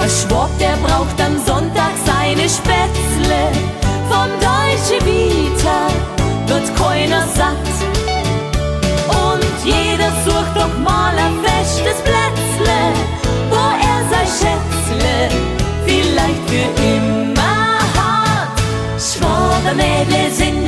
Ein 0.00 0.10
Schwab, 0.10 0.50
der 0.58 0.76
braucht 0.86 1.18
am 1.20 1.36
Sonntag 1.38 1.92
seine 2.04 2.46
Spätzle. 2.48 3.40
Vom 4.10 4.28
Deutsche 4.38 4.98
Vita 5.06 5.80
wird 6.46 6.66
keiner 6.76 7.24
satt. 7.34 7.70
Und 9.08 9.52
jeder 9.64 10.10
sucht 10.24 10.54
doch 10.54 10.78
mal 10.78 11.14
ein 11.16 11.36
festes 11.42 11.98
Plätzle, 12.02 12.80
wo 13.50 13.62
er 13.90 14.00
sein 14.10 14.28
Schätzle 14.38 15.14
vielleicht 15.86 16.42
für 16.50 16.68
immer 16.84 17.78
hat. 17.96 18.52
Schwabenmädel 18.98 20.30
sind 20.30 20.59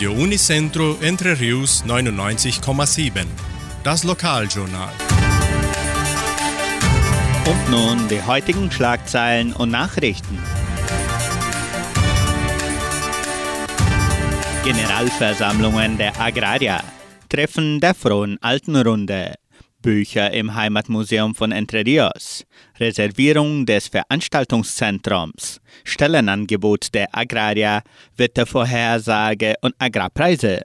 Radio 0.00 0.14
Unicentro 0.14 0.96
Entre 1.02 1.38
Rius 1.38 1.84
99,7. 1.84 3.26
Das 3.84 4.02
Lokaljournal. 4.02 4.88
Und 7.44 7.70
nun 7.70 8.08
die 8.08 8.22
heutigen 8.22 8.70
Schlagzeilen 8.70 9.52
und 9.52 9.70
Nachrichten. 9.70 10.38
Generalversammlungen 14.64 15.98
der 15.98 16.18
Agrarier. 16.18 16.82
Treffen 17.28 17.78
der 17.78 17.94
Frohen 17.94 18.38
Altenrunde. 18.40 19.34
Bücher 19.82 20.32
im 20.32 20.54
Heimatmuseum 20.54 21.34
von 21.34 21.52
Entre 21.52 21.84
Rios, 21.84 22.44
Reservierung 22.78 23.66
des 23.66 23.88
Veranstaltungszentrums, 23.88 25.60
Stellenangebot 25.84 26.94
der 26.94 27.08
Agraria, 27.12 27.82
Wettervorhersage 28.16 29.54
und 29.62 29.74
Agrarpreise. 29.78 30.62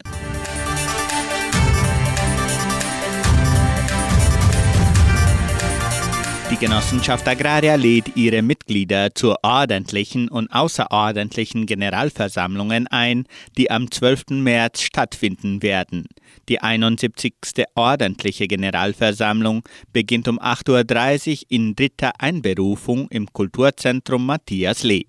Die 6.51 6.58
Genossenschaft 6.58 7.28
Agraria 7.28 7.75
lädt 7.75 8.15
ihre 8.15 8.41
Mitglieder 8.41 9.13
zu 9.13 9.36
ordentlichen 9.41 10.30
und 10.30 10.47
außerordentlichen 10.54 11.65
Generalversammlungen 11.65 12.88
ein, 12.88 13.25
die 13.58 13.71
am 13.71 13.91
12. 13.91 14.25
März 14.30 14.82
stattfinden 14.82 15.62
werden. 15.62 16.06
Die 16.47 16.62
71. 16.62 17.65
ordentliche 17.73 18.47
Generalversammlung 18.47 19.63
beginnt 19.91 20.27
um 20.27 20.39
8.30 20.39 21.31
Uhr 21.31 21.38
in 21.49 21.75
dritter 21.75 22.12
Einberufung 22.19 23.08
im 23.10 23.31
Kulturzentrum 23.34 24.25
Matthias 24.25 24.84
Lee. 24.84 25.05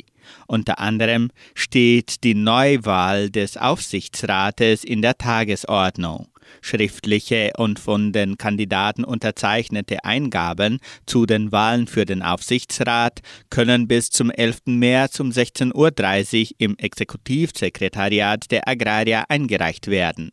Unter 0.47 0.79
anderem 0.79 1.31
steht 1.55 2.25
die 2.25 2.35
Neuwahl 2.35 3.31
des 3.31 3.57
Aufsichtsrates 3.57 4.83
in 4.83 5.03
der 5.03 5.19
Tagesordnung. 5.19 6.29
Schriftliche 6.61 7.53
und 7.57 7.79
von 7.79 8.13
den 8.13 8.39
Kandidaten 8.39 9.05
unterzeichnete 9.05 10.05
Eingaben 10.05 10.79
zu 11.05 11.27
den 11.27 11.53
Wahlen 11.53 11.87
für 11.87 12.05
den 12.05 12.23
Aufsichtsrat 12.23 13.21
können 13.51 13.89
bis 13.89 14.11
zum 14.11 14.31
11. 14.31 14.63
März 14.67 15.21
um 15.21 15.31
16.30 15.31 15.75
Uhr 16.45 16.51
im 16.59 16.79
Exekutivsekretariat 16.79 18.51
der 18.51 18.69
Agraria 18.69 19.25
eingereicht 19.29 19.89
werden. 19.89 20.31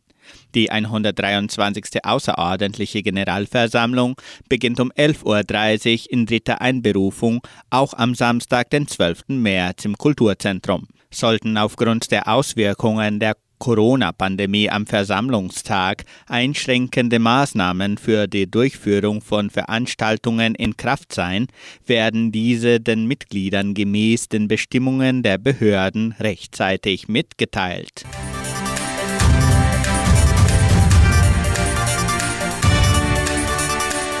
Die 0.54 0.70
123. 0.70 2.04
außerordentliche 2.04 3.02
Generalversammlung 3.02 4.20
beginnt 4.48 4.80
um 4.80 4.92
11.30 4.92 6.06
Uhr 6.06 6.12
in 6.12 6.26
dritter 6.26 6.60
Einberufung, 6.60 7.40
auch 7.70 7.94
am 7.94 8.14
Samstag, 8.14 8.70
den 8.70 8.86
12. 8.86 9.24
März 9.28 9.84
im 9.84 9.96
Kulturzentrum. 9.96 10.86
Sollten 11.10 11.56
aufgrund 11.56 12.10
der 12.10 12.28
Auswirkungen 12.28 13.20
der 13.20 13.36
Corona-Pandemie 13.58 14.68
am 14.68 14.86
Versammlungstag 14.86 16.04
einschränkende 16.26 17.18
Maßnahmen 17.18 17.98
für 17.98 18.26
die 18.26 18.50
Durchführung 18.50 19.22
von 19.22 19.48
Veranstaltungen 19.48 20.54
in 20.54 20.76
Kraft 20.76 21.14
sein, 21.14 21.46
werden 21.86 22.30
diese 22.30 22.80
den 22.80 23.06
Mitgliedern 23.06 23.72
gemäß 23.72 24.28
den 24.28 24.48
Bestimmungen 24.48 25.22
der 25.22 25.38
Behörden 25.38 26.14
rechtzeitig 26.20 27.08
mitgeteilt. 27.08 28.04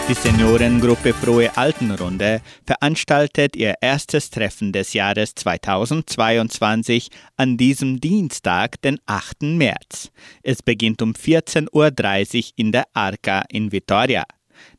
Die 0.06 0.12
Seniorengruppe 0.12 1.14
Frohe 1.14 1.56
Altenrunde 1.56 2.42
veranstaltet 2.66 3.56
ihr 3.56 3.76
erstes 3.80 4.28
Treffen 4.28 4.70
des 4.70 4.92
Jahres 4.92 5.34
2022 5.34 7.08
an 7.38 7.56
diesem 7.56 8.02
Dienstag, 8.02 8.82
den 8.82 9.00
8. 9.06 9.44
März. 9.44 10.10
Es 10.42 10.62
beginnt 10.62 11.00
um 11.00 11.12
14.30 11.12 11.72
Uhr 11.72 12.52
in 12.56 12.72
der 12.72 12.84
Arca 12.92 13.44
in 13.48 13.72
Vitoria. 13.72 14.24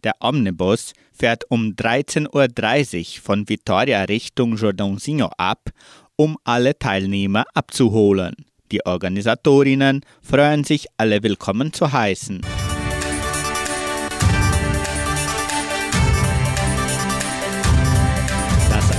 Der 0.03 0.13
Omnibus 0.19 0.93
fährt 1.11 1.49
um 1.49 1.69
13.30 1.69 3.17
Uhr 3.17 3.23
von 3.23 3.49
Vitoria 3.49 4.03
Richtung 4.03 4.55
Jordãozinho 4.57 5.31
ab, 5.39 5.71
um 6.15 6.37
alle 6.43 6.77
Teilnehmer 6.77 7.45
abzuholen. 7.55 8.35
Die 8.71 8.85
Organisatorinnen 8.85 10.01
freuen 10.21 10.63
sich, 10.63 10.85
alle 10.97 11.23
willkommen 11.23 11.73
zu 11.73 11.91
heißen. 11.91 12.41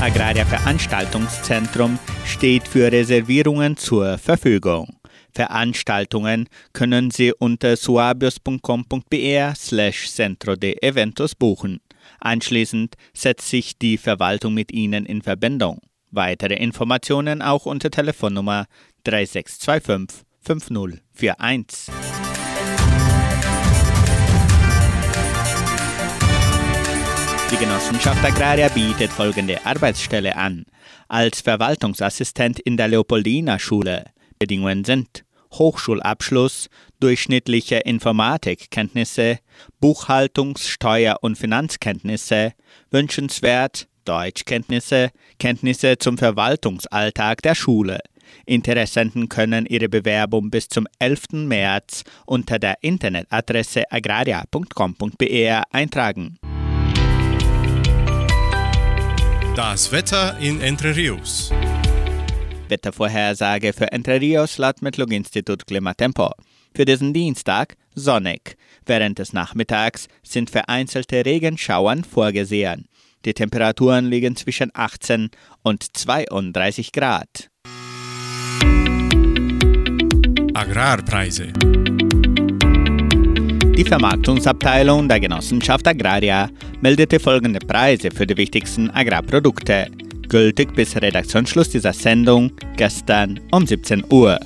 Agraria 0.06 0.44
Veranstaltungszentrum 0.44 1.98
steht 2.24 2.68
für 2.68 2.92
Reservierungen 2.92 3.76
zur 3.76 4.18
Verfügung. 4.18 5.00
Veranstaltungen 5.32 6.48
können 6.72 7.10
Sie 7.10 7.32
unter 7.32 7.76
suabios.com.br 7.76 9.54
slash 9.56 10.08
centro 10.08 10.54
de 10.54 10.76
eventos 10.80 11.34
buchen. 11.34 11.80
Anschließend 12.20 12.94
setzt 13.14 13.48
sich 13.48 13.78
die 13.78 13.98
Verwaltung 13.98 14.54
mit 14.54 14.70
Ihnen 14.70 15.06
in 15.06 15.22
Verbindung. 15.22 15.80
Weitere 16.12 16.54
Informationen 16.54 17.42
auch 17.42 17.66
unter 17.66 17.90
Telefonnummer 17.90 18.66
3625 19.02 20.24
5041. 20.40 22.25
Die 27.50 27.56
Genossenschaft 27.58 28.24
Agraria 28.24 28.68
bietet 28.68 29.12
folgende 29.12 29.64
Arbeitsstelle 29.64 30.36
an. 30.36 30.66
Als 31.06 31.40
Verwaltungsassistent 31.40 32.58
in 32.58 32.76
der 32.76 32.88
Leopoldina 32.88 33.60
Schule. 33.60 34.06
Bedingungen 34.40 34.84
sind 34.84 35.24
Hochschulabschluss, 35.52 36.68
durchschnittliche 36.98 37.76
Informatikkenntnisse, 37.76 39.38
Buchhaltungs-, 39.80 40.68
Steuer- 40.68 41.18
und 41.20 41.38
Finanzkenntnisse, 41.38 42.52
wünschenswert 42.90 43.86
Deutschkenntnisse, 44.04 45.10
Kenntnisse 45.38 45.98
zum 45.98 46.18
Verwaltungsalltag 46.18 47.42
der 47.42 47.54
Schule. 47.54 48.00
Interessenten 48.44 49.28
können 49.28 49.66
ihre 49.66 49.88
Bewerbung 49.88 50.50
bis 50.50 50.68
zum 50.68 50.88
11. 50.98 51.46
März 51.46 52.02
unter 52.26 52.58
der 52.58 52.78
Internetadresse 52.82 53.84
agraria.com.br 53.90 55.62
eintragen. 55.70 56.38
Das 59.56 59.90
Wetter 59.90 60.36
in 60.38 60.60
Entre 60.60 60.94
Rios. 60.94 61.50
Wettervorhersage 62.68 63.72
für 63.72 63.90
Entre 63.90 64.20
Rios 64.20 64.58
laut 64.58 64.82
Metlog-Institut 64.82 65.66
Klimatempo. 65.66 66.30
Für 66.74 66.84
diesen 66.84 67.14
Dienstag 67.14 67.78
sonnig. 67.94 68.58
Während 68.84 69.18
des 69.18 69.32
Nachmittags 69.32 70.08
sind 70.22 70.50
vereinzelte 70.50 71.24
Regenschauern 71.24 72.04
vorgesehen. 72.04 72.84
Die 73.24 73.32
Temperaturen 73.32 74.04
liegen 74.10 74.36
zwischen 74.36 74.70
18 74.74 75.30
und 75.62 75.96
32 75.96 76.92
Grad. 76.92 77.48
Agrarpreise. 80.52 81.54
Die 83.76 83.84
Vermarktungsabteilung 83.84 85.06
der 85.06 85.20
Genossenschaft 85.20 85.86
Agraria 85.86 86.48
meldete 86.80 87.20
folgende 87.20 87.58
Preise 87.58 88.10
für 88.10 88.26
die 88.26 88.38
wichtigsten 88.38 88.88
Agrarprodukte, 88.88 89.88
gültig 90.30 90.74
bis 90.74 90.96
Redaktionsschluss 90.96 91.68
dieser 91.68 91.92
Sendung 91.92 92.52
gestern 92.78 93.38
um 93.52 93.66
17 93.66 94.02
Uhr. 94.10 94.40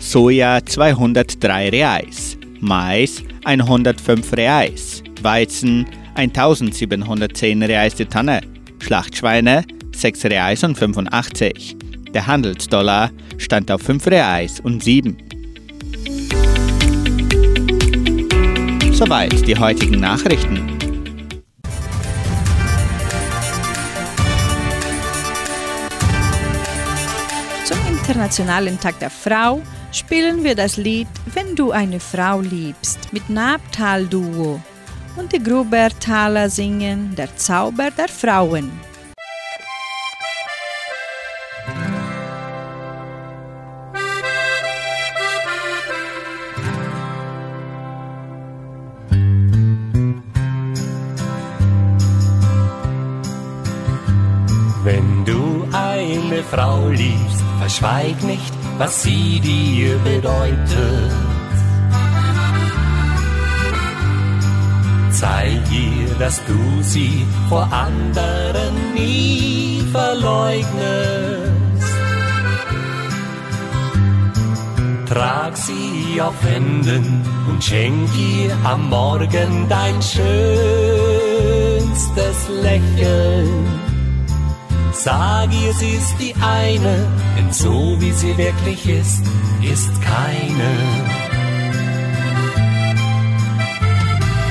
Soja 0.00 0.58
203 0.66 1.68
Reais, 1.68 2.36
Mais 2.58 3.22
105 3.44 4.32
Reais, 4.32 5.04
Weizen 5.22 5.86
1710 6.16 7.62
Reais 7.62 7.94
die 7.94 8.06
Tonne, 8.06 8.40
Schlachtschweine 8.80 9.64
6 9.94 10.24
Reais 10.24 10.64
und 10.64 10.76
85. 10.76 11.76
Der 12.12 12.26
Handelsdollar 12.26 13.12
stand 13.38 13.70
auf 13.70 13.82
5 13.82 14.08
Reais 14.08 14.58
und 14.58 14.82
7. 14.82 15.16
Soweit 19.04 19.48
die 19.48 19.58
heutigen 19.58 19.98
Nachrichten. 19.98 20.78
Zum 27.64 27.78
Internationalen 27.88 28.78
Tag 28.78 29.00
der 29.00 29.10
Frau 29.10 29.60
spielen 29.90 30.44
wir 30.44 30.54
das 30.54 30.76
Lied 30.76 31.08
Wenn 31.34 31.56
du 31.56 31.72
eine 31.72 31.98
Frau 31.98 32.42
liebst 32.42 33.12
mit 33.12 33.28
Nabtal 33.28 34.06
Duo 34.06 34.60
und 35.16 35.32
die 35.32 35.42
Grubertaler 35.42 36.48
singen 36.48 37.16
Der 37.16 37.36
Zauber 37.36 37.90
der 37.90 38.06
Frauen. 38.06 38.70
Verschweig 57.62 58.18
nicht, 58.24 58.52
was 58.76 59.04
sie 59.04 59.38
dir 59.38 59.96
bedeutet. 59.98 61.12
Zeig 65.10 65.60
ihr, 65.70 66.08
dass 66.18 66.42
du 66.44 66.82
sie 66.82 67.24
vor 67.48 67.68
anderen 67.72 68.74
nie 68.94 69.80
verleugnest. 69.92 70.72
Trag 75.06 75.56
sie 75.56 76.20
auf 76.20 76.34
Händen 76.42 77.22
und 77.48 77.62
schenk 77.62 78.08
ihr 78.18 78.56
am 78.64 78.88
Morgen 78.90 79.68
dein 79.68 80.02
schönstes 80.02 80.38
Lächeln. 82.60 83.91
Sag 85.04 85.52
ihr, 85.52 85.74
sie 85.74 85.94
ist 85.94 86.14
die 86.20 86.32
eine, 86.40 87.08
denn 87.36 87.52
so 87.52 87.96
wie 87.98 88.12
sie 88.12 88.38
wirklich 88.38 88.88
ist, 88.88 89.24
ist 89.60 89.90
keine. 90.00 90.70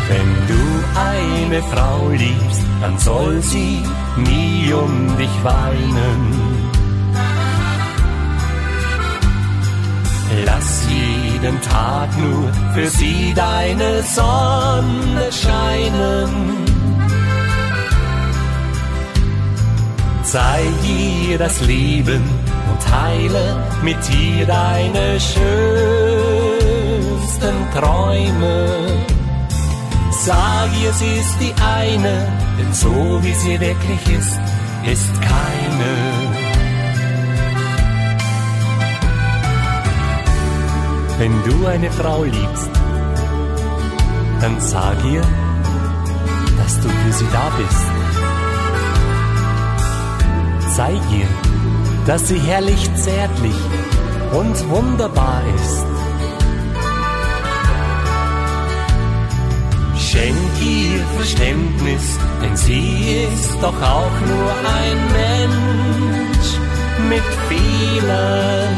Wenn 0.09 0.31
du 0.51 0.63
eine 0.99 1.63
Frau 1.63 2.09
liebst, 2.09 2.63
dann 2.81 2.97
soll 2.97 3.41
sie 3.41 3.81
nie 4.17 4.73
um 4.73 5.17
dich 5.17 5.35
weinen. 5.41 6.19
Lass 10.45 10.85
jeden 10.89 11.61
Tag 11.61 12.09
nur 12.17 12.51
für 12.73 12.87
sie 12.89 13.33
deine 13.33 14.03
Sonne 14.03 15.31
scheinen. 15.31 16.70
Zeig 20.23 20.61
ihr 20.83 21.37
das 21.37 21.61
Leben 21.61 22.23
und 22.69 22.81
teile 22.87 23.63
mit 23.83 23.97
ihr 24.15 24.45
deine 24.45 25.19
schönsten 25.19 25.41
Träume. 27.73 28.67
Sag 30.11 30.69
ihr, 30.83 30.93
sie 30.93 31.17
ist 31.19 31.35
die 31.39 31.53
eine, 31.79 32.27
denn 32.59 32.71
so 32.73 33.19
wie 33.23 33.33
sie 33.33 33.59
wirklich 33.59 34.09
ist, 34.19 34.39
ist 34.85 35.21
keine. 35.21 35.91
Wenn 41.17 41.43
du 41.43 41.65
eine 41.65 41.91
Frau 41.91 42.23
liebst, 42.23 42.69
dann 44.39 44.61
sag 44.61 45.03
ihr, 45.05 45.21
dass 46.57 46.79
du 46.81 46.89
für 46.89 47.11
sie 47.13 47.27
da 47.31 47.51
bist. 47.57 48.00
Zeig 50.75 51.01
ihr, 51.11 51.27
dass 52.07 52.29
sie 52.29 52.39
herrlich 52.39 52.89
zärtlich 52.95 53.55
und 54.31 54.69
wunderbar 54.69 55.41
ist. 55.55 55.85
Schenk 59.97 60.37
ihr 60.61 61.03
Verständnis, 61.17 62.17
denn 62.41 62.55
sie 62.55 63.25
ist 63.33 63.57
doch 63.61 63.81
auch 63.81 64.17
nur 64.31 64.51
ein 64.79 64.97
Mensch 65.19 66.49
mit 67.09 67.23
Fehlern. 67.49 68.77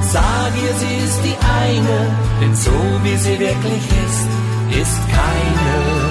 Sag 0.00 0.52
ihr, 0.64 0.74
sie 0.74 1.04
ist 1.04 1.20
die 1.24 1.36
eine, 1.64 2.00
denn 2.40 2.54
so 2.56 2.72
wie 3.04 3.16
sie 3.16 3.38
wirklich 3.38 3.84
ist, 4.06 4.80
ist 4.80 5.00
keine. 5.10 6.01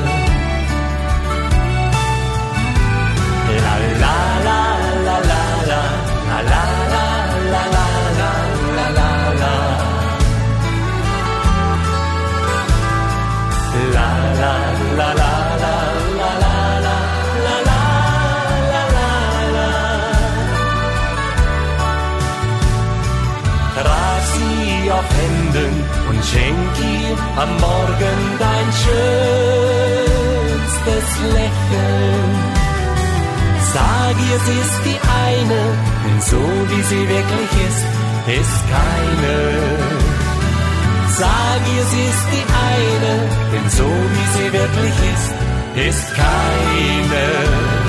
Und 26.07 26.21
am 27.37 27.49
Morgen 27.57 28.19
dein 28.39 28.67
schönstes 28.83 29.49
Lächeln. 31.33 32.31
Sag 33.73 34.15
ihr, 34.29 34.39
sie 34.45 34.59
ist 34.59 34.79
die 34.85 34.99
eine, 35.27 35.61
denn 36.03 36.19
so 36.21 36.41
wie 36.69 36.83
sie 36.83 37.03
wirklich 37.07 37.51
ist, 37.67 37.85
ist 38.39 38.61
keine. 38.69 40.10
Sag 41.21 41.61
ihr, 41.75 41.83
sie 41.83 42.01
ist 42.01 42.25
die 42.33 42.45
eine, 42.71 43.13
denn 43.51 43.69
so 43.69 43.83
wie 43.83 44.27
sie 44.37 44.53
wirklich 44.53 44.95
ist, 45.13 45.33
ist 45.87 46.15
keine. 46.15 47.80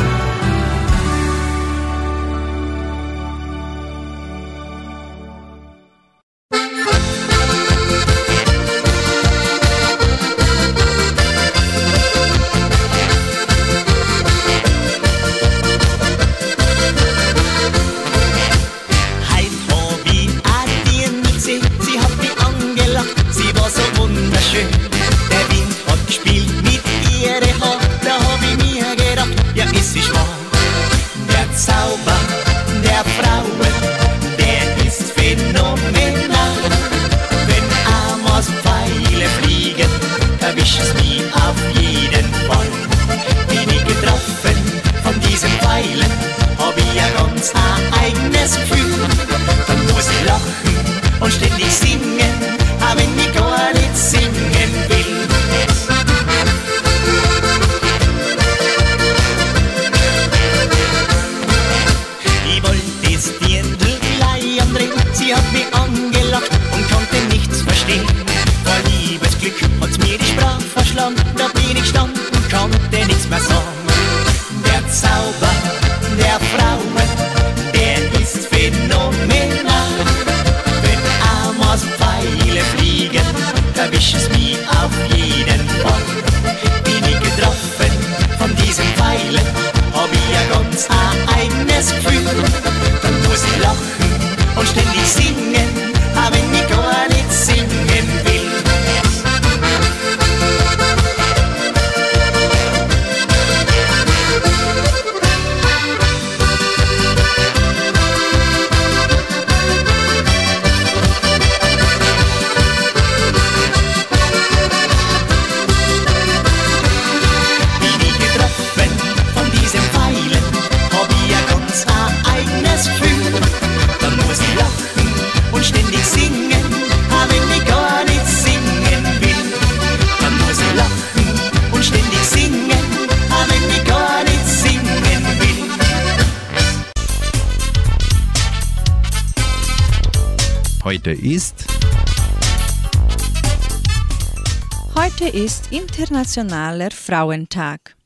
Internationaler 145.73 146.91
Frauentag. 146.91 147.97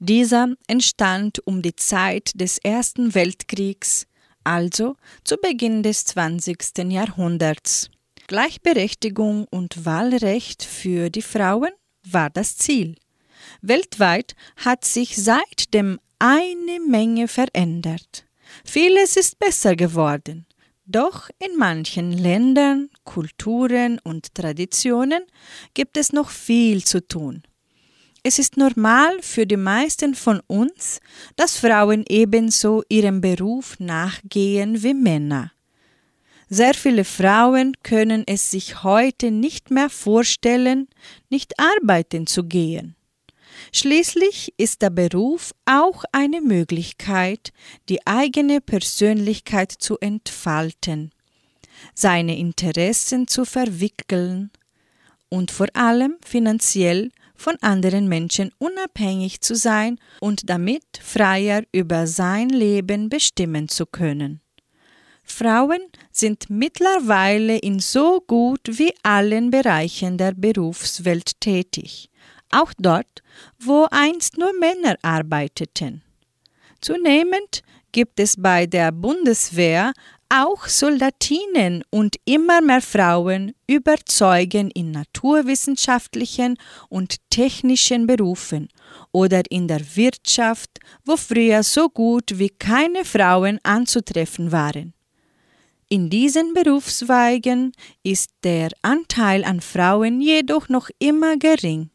Dieser 0.00 0.48
entstand 0.66 1.38
um 1.46 1.62
die 1.62 1.76
Zeit 1.76 2.32
des 2.34 2.58
Ersten 2.58 3.14
Weltkriegs, 3.14 4.08
also 4.42 4.96
zu 5.22 5.36
Beginn 5.36 5.84
des 5.84 6.06
20. 6.06 6.90
Jahrhunderts. 6.90 7.88
Gleichberechtigung 8.26 9.46
und 9.48 9.84
Wahlrecht 9.84 10.64
für 10.64 11.08
die 11.08 11.22
Frauen 11.22 11.70
war 12.02 12.30
das 12.30 12.56
Ziel. 12.56 12.96
Weltweit 13.62 14.34
hat 14.56 14.84
sich 14.84 15.14
seitdem 15.14 16.00
eine 16.18 16.80
Menge 16.84 17.28
verändert. 17.28 18.26
Vieles 18.64 19.16
ist 19.16 19.38
besser 19.38 19.76
geworden. 19.76 20.46
Doch 20.86 21.30
in 21.38 21.56
manchen 21.56 22.12
Ländern, 22.12 22.90
Kulturen 23.04 23.98
und 24.00 24.34
Traditionen 24.34 25.22
gibt 25.72 25.96
es 25.96 26.12
noch 26.12 26.28
viel 26.28 26.84
zu 26.84 27.06
tun. 27.06 27.42
Es 28.22 28.38
ist 28.38 28.56
normal 28.56 29.20
für 29.22 29.46
die 29.46 29.56
meisten 29.56 30.14
von 30.14 30.40
uns, 30.46 31.00
dass 31.36 31.56
Frauen 31.56 32.04
ebenso 32.08 32.82
ihrem 32.88 33.20
Beruf 33.20 33.78
nachgehen 33.78 34.82
wie 34.82 34.94
Männer. 34.94 35.52
Sehr 36.50 36.74
viele 36.74 37.04
Frauen 37.04 37.72
können 37.82 38.22
es 38.26 38.50
sich 38.50 38.82
heute 38.82 39.30
nicht 39.30 39.70
mehr 39.70 39.88
vorstellen, 39.88 40.88
nicht 41.30 41.54
arbeiten 41.58 42.26
zu 42.26 42.44
gehen. 42.44 42.94
Schließlich 43.76 44.54
ist 44.56 44.82
der 44.82 44.90
Beruf 44.90 45.52
auch 45.64 46.04
eine 46.12 46.40
Möglichkeit, 46.40 47.52
die 47.88 48.06
eigene 48.06 48.60
Persönlichkeit 48.60 49.72
zu 49.72 49.98
entfalten, 49.98 51.10
seine 51.92 52.38
Interessen 52.38 53.26
zu 53.26 53.44
verwickeln 53.44 54.52
und 55.28 55.50
vor 55.50 55.66
allem 55.74 56.18
finanziell 56.24 57.10
von 57.34 57.56
anderen 57.62 58.08
Menschen 58.08 58.52
unabhängig 58.58 59.40
zu 59.40 59.56
sein 59.56 59.98
und 60.20 60.48
damit 60.48 60.84
freier 61.02 61.64
über 61.72 62.06
sein 62.06 62.50
Leben 62.50 63.08
bestimmen 63.08 63.68
zu 63.68 63.86
können. 63.86 64.40
Frauen 65.24 65.80
sind 66.12 66.48
mittlerweile 66.48 67.58
in 67.58 67.80
so 67.80 68.20
gut 68.20 68.60
wie 68.66 68.92
allen 69.02 69.50
Bereichen 69.50 70.16
der 70.16 70.32
Berufswelt 70.32 71.40
tätig, 71.40 72.08
auch 72.50 72.72
dort, 72.78 73.22
wo 73.58 73.86
einst 73.90 74.38
nur 74.38 74.52
Männer 74.58 74.96
arbeiteten. 75.02 76.02
Zunehmend 76.80 77.62
gibt 77.92 78.20
es 78.20 78.36
bei 78.36 78.66
der 78.66 78.92
Bundeswehr 78.92 79.92
auch 80.28 80.66
Soldatinnen 80.66 81.84
und 81.90 82.16
immer 82.24 82.60
mehr 82.60 82.80
Frauen 82.80 83.52
überzeugen 83.68 84.70
in 84.70 84.90
naturwissenschaftlichen 84.90 86.56
und 86.88 87.16
technischen 87.30 88.06
Berufen 88.06 88.68
oder 89.12 89.42
in 89.48 89.68
der 89.68 89.80
Wirtschaft, 89.96 90.80
wo 91.04 91.16
früher 91.16 91.62
so 91.62 91.88
gut 91.88 92.38
wie 92.38 92.48
keine 92.48 93.04
Frauen 93.04 93.60
anzutreffen 93.62 94.50
waren. 94.50 94.92
In 95.88 96.10
diesen 96.10 96.54
Berufszweigen 96.54 97.72
ist 98.02 98.30
der 98.42 98.70
Anteil 98.82 99.44
an 99.44 99.60
Frauen 99.60 100.20
jedoch 100.20 100.68
noch 100.68 100.90
immer 100.98 101.36
gering 101.36 101.90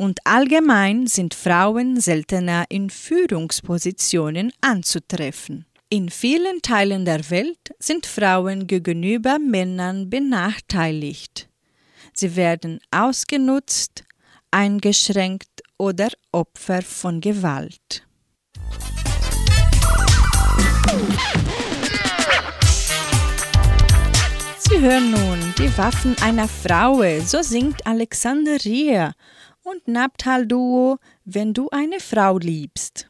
und 0.00 0.20
allgemein 0.24 1.06
sind 1.06 1.34
Frauen 1.34 2.00
seltener 2.00 2.64
in 2.70 2.88
Führungspositionen 2.88 4.50
anzutreffen. 4.62 5.66
In 5.90 6.08
vielen 6.08 6.62
Teilen 6.62 7.04
der 7.04 7.28
Welt 7.28 7.74
sind 7.78 8.06
Frauen 8.06 8.66
gegenüber 8.66 9.38
Männern 9.38 10.08
benachteiligt. 10.08 11.50
Sie 12.14 12.34
werden 12.34 12.80
ausgenutzt, 12.90 14.04
eingeschränkt 14.50 15.62
oder 15.76 16.08
Opfer 16.32 16.80
von 16.80 17.20
Gewalt. 17.20 18.06
Sie 24.60 24.80
hören 24.80 25.10
nun 25.10 25.54
die 25.58 25.76
Waffen 25.76 26.16
einer 26.22 26.48
Frau, 26.48 27.02
so 27.20 27.42
singt 27.42 27.86
Alexander 27.86 28.64
Rier 28.64 29.12
und 29.70 29.86
Naptal 29.86 30.46
Duo, 30.46 30.98
wenn 31.24 31.54
du 31.54 31.68
eine 31.70 32.00
Frau 32.00 32.38
liebst. 32.38 33.08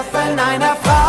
Hast 0.00 0.12
die 0.12 0.14
Waffen 0.14 0.38
einer 0.38 0.76
Frau, 0.76 0.99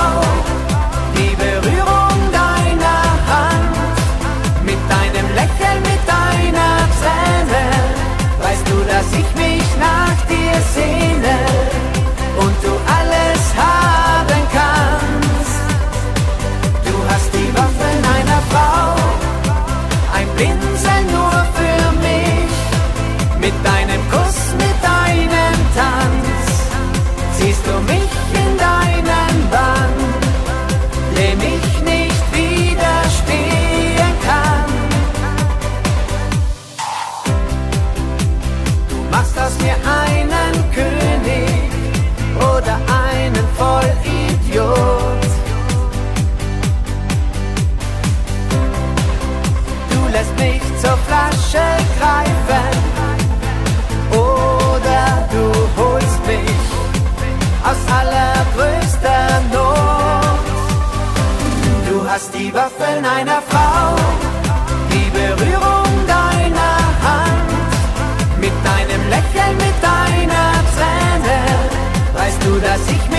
dass 72.62 72.88
ich 72.92 73.11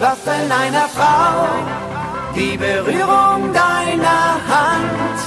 die 0.00 0.06
Waffen 0.06 0.50
einer 0.50 0.88
Frau, 0.88 1.46
die 2.34 2.56
Berührung 2.56 3.52
deiner 3.52 4.40
Hand, 4.48 5.18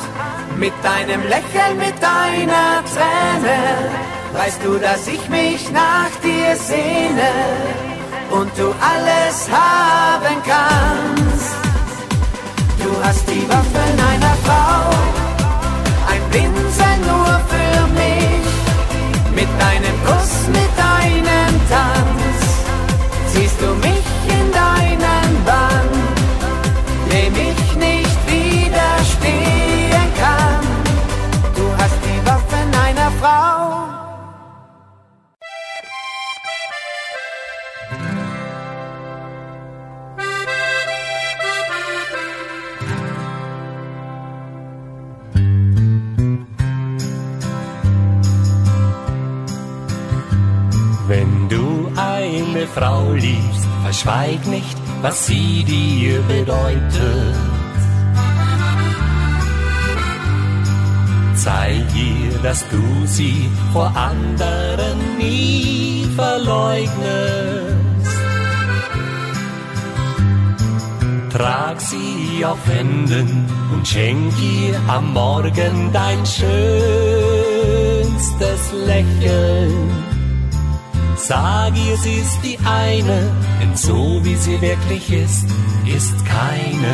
mit 0.58 0.74
deinem 0.84 1.22
Lächeln, 1.24 1.78
mit 1.78 2.02
deiner 2.02 2.84
Träne, 2.92 3.60
weißt 4.34 4.64
du, 4.64 4.80
dass 4.80 5.08
ich 5.08 5.30
mich 5.30 5.70
nach 5.72 6.10
dir 6.24 6.56
sehne 6.56 7.34
und 8.32 8.50
du 8.58 8.74
alles 8.94 9.48
haben 9.52 10.38
kannst. 10.44 11.56
Du 12.82 12.90
hast 13.04 13.28
die 13.30 13.48
Waffen 13.48 13.96
einer 14.12 14.36
Frau, 14.44 14.90
ein 16.12 16.24
Pinsel 16.32 16.98
nur 17.10 17.34
für 17.52 17.88
mich, 18.02 19.36
mit 19.36 19.50
deinem 19.62 19.98
Kuss, 20.08 20.48
mit 20.48 20.72
deinem 20.78 21.54
Tanz, 21.70 22.42
ziehst 23.34 23.62
du 23.62 23.68
mich 23.88 24.03
Frau 52.68 53.12
liebst, 53.12 53.68
verschweig 53.84 54.46
nicht, 54.48 54.78
was 55.02 55.28
sie 55.28 55.64
dir 55.64 56.22
bedeutet. 56.24 57.36
Zeig 61.36 61.84
ihr, 61.96 62.38
dass 62.42 62.64
du 62.70 63.06
sie 63.06 63.50
vor 63.74 63.92
anderen 63.96 65.18
nie 65.18 66.08
verleugnest. 66.16 67.84
Trag 71.32 71.82
sie 71.82 72.46
auf 72.46 72.60
Händen 72.68 73.46
und 73.74 73.88
schenk 73.88 74.34
ihr 74.42 74.80
am 74.88 75.14
Morgen 75.14 75.92
dein 75.92 76.26
schönstes 76.26 76.44
Lächeln. 78.86 80.13
Sag 81.16 81.78
ihr, 81.78 81.98
sie 81.98 82.16
ist 82.16 82.40
die 82.44 82.58
eine, 82.66 83.32
denn 83.62 83.76
so 83.76 84.20
wie 84.24 84.36
sie 84.36 84.60
wirklich 84.62 85.12
ist, 85.12 85.46
ist 85.86 86.26
keine. 86.26 86.94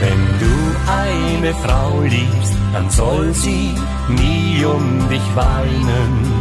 Wenn 0.00 0.22
du 0.38 0.54
eine 0.90 1.54
Frau 1.54 2.00
liebst, 2.02 2.54
dann 2.72 2.88
soll 2.88 3.34
sie 3.34 3.74
nie 4.08 4.64
um 4.64 5.08
dich 5.08 5.22
weinen. 5.34 6.40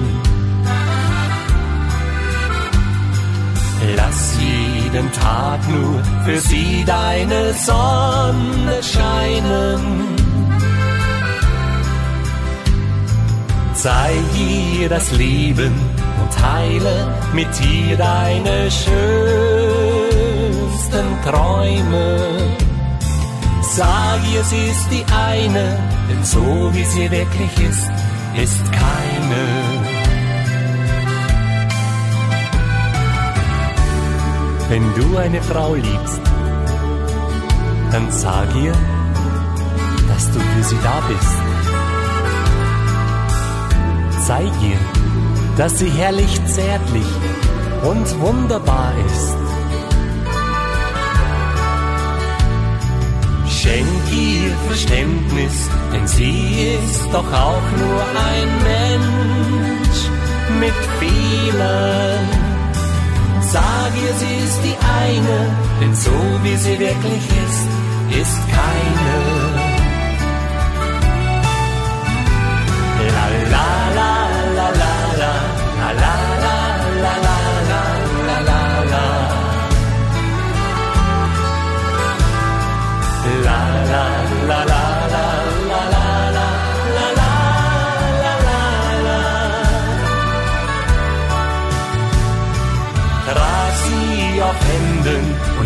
Lass 3.96 4.38
jeden 4.40 5.12
Tag 5.12 5.60
nur 5.70 6.04
für 6.26 6.40
sie 6.40 6.84
deine 6.86 7.54
Sonne 7.54 8.82
scheinen. 8.82 10.19
Zeig 13.82 14.12
ihr 14.38 14.90
das 14.90 15.10
Leben 15.12 15.74
und 16.22 16.34
teile 16.38 17.16
mit 17.34 17.48
ihr 17.62 17.96
deine 17.96 18.70
schönsten 18.70 18.90
Träume. 21.24 22.58
Sag 23.62 24.20
ihr, 24.34 24.44
sie 24.44 24.68
ist 24.68 24.86
die 24.92 25.06
eine, 25.14 25.80
denn 26.10 26.24
so 26.26 26.70
wie 26.74 26.84
sie 26.84 27.10
wirklich 27.10 27.58
ist, 27.70 27.90
ist 28.36 28.70
keine. 28.74 29.44
Wenn 34.68 34.94
du 34.96 35.16
eine 35.16 35.42
Frau 35.42 35.76
liebst, 35.76 36.22
dann 37.94 38.12
sag 38.12 38.54
ihr, 38.56 38.74
dass 40.10 40.30
du 40.32 40.40
für 40.40 40.64
sie 40.64 40.78
da 40.84 41.02
bist. 41.08 41.49
Zeig 44.30 44.54
ihr, 44.62 44.78
dass 45.58 45.80
sie 45.80 45.90
herrlich 45.90 46.40
zärtlich 46.46 47.12
und 47.82 48.08
wunderbar 48.22 48.94
ist. 49.08 49.36
Schenk 53.50 53.88
ihr 54.12 54.56
Verständnis, 54.68 55.68
denn 55.92 56.06
sie 56.06 56.76
ist 56.78 57.08
doch 57.12 57.26
auch 57.34 57.70
nur 57.84 58.02
ein 58.30 58.50
Mensch 58.70 60.00
mit 60.60 60.80
Fehlern. 61.00 62.28
Sag 63.42 63.92
ihr, 64.04 64.14
sie 64.14 64.46
ist 64.46 64.60
die 64.64 64.78
eine, 65.02 65.40
denn 65.82 65.96
so 65.96 66.12
wie 66.44 66.56
sie 66.56 66.78
wirklich 66.78 67.26
ist, 67.46 68.22
ist 68.22 68.40
keine. 68.48 69.50
La 73.16 73.28
la 73.52 73.96
la 73.96 74.19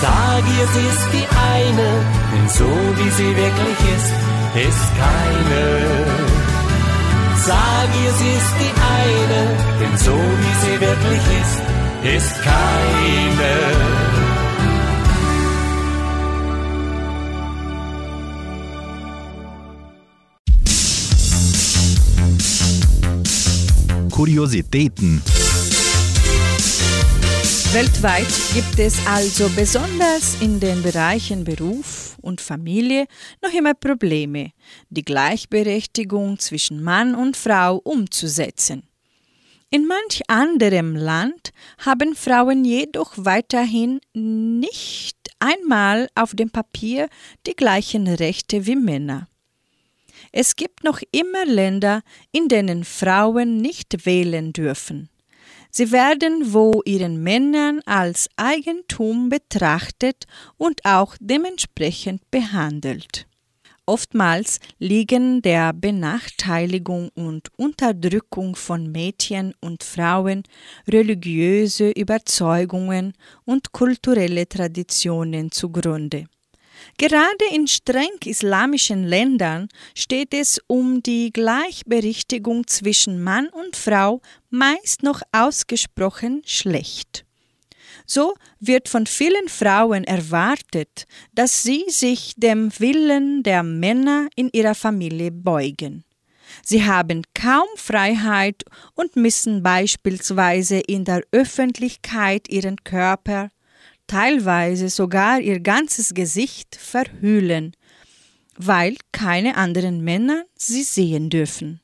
Sag 0.00 0.42
ihr, 0.56 0.66
sie 0.74 0.86
ist 0.94 1.08
die 1.12 1.26
eine, 1.56 1.90
denn 2.32 2.48
so 2.48 2.70
wie 2.98 3.10
sie 3.10 3.32
wirklich 3.44 3.78
ist, 3.96 4.12
ist 4.68 4.86
keine. 5.02 5.64
Sag 7.36 7.88
ihr, 8.04 8.12
sie 8.12 8.32
ist 8.40 8.54
die 8.62 8.74
eine, 9.00 9.42
denn 9.80 9.96
so 9.98 10.16
wie 10.42 10.54
sie 10.64 10.76
wirklich 10.80 11.24
ist, 11.42 11.58
ist 12.16 12.34
keine. 12.42 14.15
Kuriositäten. 24.16 25.20
Weltweit 27.74 28.26
gibt 28.54 28.78
es 28.78 29.06
also 29.06 29.50
besonders 29.54 30.40
in 30.40 30.58
den 30.58 30.82
Bereichen 30.82 31.44
Beruf 31.44 32.16
und 32.22 32.40
Familie 32.40 33.08
noch 33.42 33.52
immer 33.52 33.74
Probleme, 33.74 34.52
die 34.88 35.02
Gleichberechtigung 35.02 36.38
zwischen 36.38 36.82
Mann 36.82 37.14
und 37.14 37.36
Frau 37.36 37.76
umzusetzen. 37.76 38.88
In 39.68 39.86
manch 39.86 40.22
anderem 40.28 40.96
Land 40.96 41.50
haben 41.84 42.14
Frauen 42.14 42.64
jedoch 42.64 43.12
weiterhin 43.16 44.00
nicht 44.14 45.18
einmal 45.40 46.08
auf 46.14 46.34
dem 46.34 46.48
Papier 46.48 47.10
die 47.46 47.54
gleichen 47.54 48.08
Rechte 48.08 48.64
wie 48.64 48.76
Männer. 48.76 49.28
Es 50.38 50.54
gibt 50.54 50.84
noch 50.84 51.00
immer 51.12 51.46
Länder, 51.46 52.02
in 52.30 52.48
denen 52.48 52.84
Frauen 52.84 53.56
nicht 53.56 54.04
wählen 54.04 54.52
dürfen. 54.52 55.08
Sie 55.70 55.92
werden 55.92 56.52
wo 56.52 56.82
ihren 56.84 57.22
Männern 57.22 57.80
als 57.86 58.28
Eigentum 58.36 59.30
betrachtet 59.30 60.26
und 60.58 60.84
auch 60.84 61.16
dementsprechend 61.20 62.30
behandelt. 62.30 63.26
Oftmals 63.86 64.60
liegen 64.78 65.40
der 65.40 65.72
Benachteiligung 65.72 67.08
und 67.14 67.48
Unterdrückung 67.56 68.56
von 68.56 68.92
Mädchen 68.92 69.54
und 69.62 69.82
Frauen 69.84 70.42
religiöse 70.86 71.92
Überzeugungen 71.92 73.14
und 73.46 73.72
kulturelle 73.72 74.46
Traditionen 74.46 75.50
zugrunde. 75.50 76.26
Gerade 76.98 77.44
in 77.52 77.66
streng 77.66 78.18
islamischen 78.24 79.04
Ländern 79.04 79.68
steht 79.94 80.32
es 80.34 80.60
um 80.66 81.02
die 81.02 81.32
Gleichberechtigung 81.32 82.66
zwischen 82.66 83.22
Mann 83.22 83.48
und 83.48 83.76
Frau 83.76 84.20
meist 84.50 85.02
noch 85.02 85.22
ausgesprochen 85.32 86.42
schlecht. 86.44 87.24
So 88.06 88.34
wird 88.60 88.88
von 88.88 89.06
vielen 89.06 89.48
Frauen 89.48 90.04
erwartet, 90.04 91.06
dass 91.34 91.62
sie 91.62 91.84
sich 91.88 92.34
dem 92.36 92.70
Willen 92.78 93.42
der 93.42 93.62
Männer 93.62 94.28
in 94.36 94.48
ihrer 94.52 94.74
Familie 94.74 95.32
beugen. 95.32 96.04
Sie 96.62 96.84
haben 96.84 97.22
kaum 97.34 97.66
Freiheit 97.76 98.64
und 98.94 99.16
müssen 99.16 99.62
beispielsweise 99.62 100.78
in 100.78 101.04
der 101.04 101.22
Öffentlichkeit 101.32 102.48
ihren 102.48 102.82
Körper, 102.84 103.50
teilweise 104.06 104.88
sogar 104.88 105.40
ihr 105.40 105.60
ganzes 105.60 106.14
Gesicht 106.14 106.76
verhüllen, 106.76 107.72
weil 108.56 108.96
keine 109.12 109.56
anderen 109.56 110.02
Männer 110.02 110.44
sie 110.56 110.82
sehen 110.82 111.30
dürfen. 111.30 111.80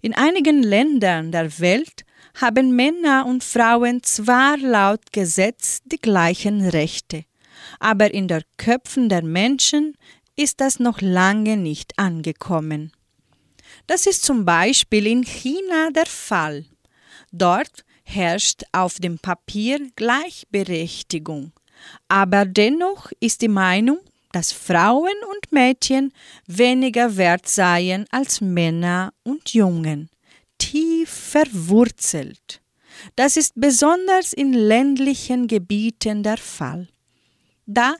In 0.00 0.14
einigen 0.14 0.62
Ländern 0.62 1.32
der 1.32 1.58
Welt 1.60 2.04
haben 2.34 2.74
Männer 2.76 3.26
und 3.26 3.44
Frauen 3.44 4.02
zwar 4.02 4.58
laut 4.58 5.12
Gesetz 5.12 5.80
die 5.84 6.00
gleichen 6.00 6.66
Rechte, 6.68 7.24
aber 7.80 8.12
in 8.12 8.28
der 8.28 8.42
Köpfen 8.56 9.08
der 9.08 9.22
Menschen 9.22 9.96
ist 10.36 10.60
das 10.60 10.80
noch 10.80 11.00
lange 11.00 11.56
nicht 11.56 11.98
angekommen. 11.98 12.92
Das 13.86 14.06
ist 14.06 14.24
zum 14.24 14.44
Beispiel 14.44 15.06
in 15.06 15.22
China 15.24 15.90
der 15.94 16.06
Fall. 16.06 16.64
Dort 17.32 17.84
herrscht 18.04 18.62
auf 18.72 18.98
dem 18.98 19.18
Papier 19.18 19.80
Gleichberechtigung, 19.96 21.52
aber 22.08 22.44
dennoch 22.44 23.10
ist 23.20 23.42
die 23.42 23.48
Meinung, 23.48 23.98
dass 24.32 24.52
Frauen 24.52 25.14
und 25.30 25.52
Mädchen 25.52 26.12
weniger 26.46 27.16
wert 27.16 27.48
seien 27.48 28.06
als 28.10 28.40
Männer 28.40 29.12
und 29.22 29.54
Jungen, 29.54 30.10
tief 30.58 31.08
verwurzelt. 31.08 32.60
Das 33.16 33.36
ist 33.36 33.52
besonders 33.54 34.32
in 34.32 34.52
ländlichen 34.52 35.46
Gebieten 35.46 36.22
der 36.22 36.38
Fall. 36.38 36.88
Da 37.66 37.94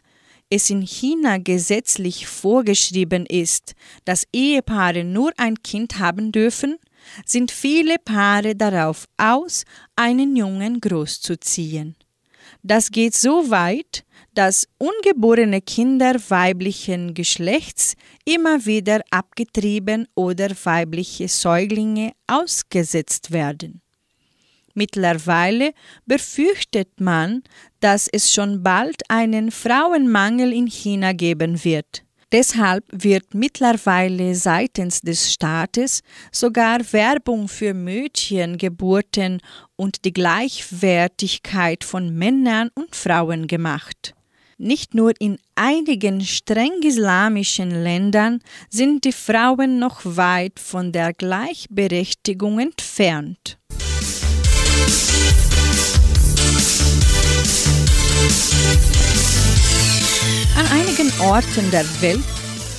es 0.50 0.70
in 0.70 0.82
China 0.82 1.38
gesetzlich 1.38 2.26
vorgeschrieben 2.26 3.26
ist, 3.26 3.74
dass 4.04 4.26
Ehepaare 4.32 5.04
nur 5.04 5.32
ein 5.36 5.62
Kind 5.62 5.98
haben 5.98 6.32
dürfen, 6.32 6.76
sind 7.24 7.50
viele 7.50 7.96
Paare 7.98 8.54
darauf 8.54 9.06
aus, 9.16 9.64
einen 9.96 10.36
Jungen 10.36 10.80
großzuziehen. 10.80 11.96
Das 12.62 12.90
geht 12.90 13.14
so 13.14 13.50
weit, 13.50 14.04
dass 14.34 14.66
ungeborene 14.78 15.60
Kinder 15.60 16.16
weiblichen 16.28 17.14
Geschlechts 17.14 17.94
immer 18.24 18.64
wieder 18.66 19.02
abgetrieben 19.10 20.08
oder 20.14 20.48
weibliche 20.64 21.28
Säuglinge 21.28 22.12
ausgesetzt 22.26 23.32
werden. 23.32 23.80
Mittlerweile 24.74 25.72
befürchtet 26.04 27.00
man, 27.00 27.42
dass 27.80 28.08
es 28.08 28.32
schon 28.32 28.62
bald 28.62 29.02
einen 29.08 29.52
Frauenmangel 29.52 30.52
in 30.52 30.66
China 30.66 31.12
geben 31.12 31.62
wird. 31.62 32.02
Deshalb 32.34 32.84
wird 32.90 33.32
mittlerweile 33.32 34.34
seitens 34.34 35.00
des 35.00 35.32
Staates 35.32 36.00
sogar 36.32 36.80
Werbung 36.92 37.46
für 37.46 37.74
Mädchengeburten 37.74 39.40
und 39.76 40.04
die 40.04 40.12
Gleichwertigkeit 40.12 41.84
von 41.84 42.12
Männern 42.12 42.70
und 42.74 42.96
Frauen 42.96 43.46
gemacht. 43.46 44.16
Nicht 44.58 44.94
nur 44.94 45.12
in 45.20 45.38
einigen 45.54 46.22
streng 46.22 46.82
islamischen 46.82 47.70
Ländern 47.70 48.40
sind 48.68 49.04
die 49.04 49.12
Frauen 49.12 49.78
noch 49.78 50.00
weit 50.02 50.58
von 50.58 50.90
der 50.90 51.12
Gleichberechtigung 51.12 52.58
entfernt. 52.58 53.58
An 60.56 60.66
einigen 60.68 61.10
Orten 61.20 61.70
der 61.72 61.84
Welt 62.00 62.24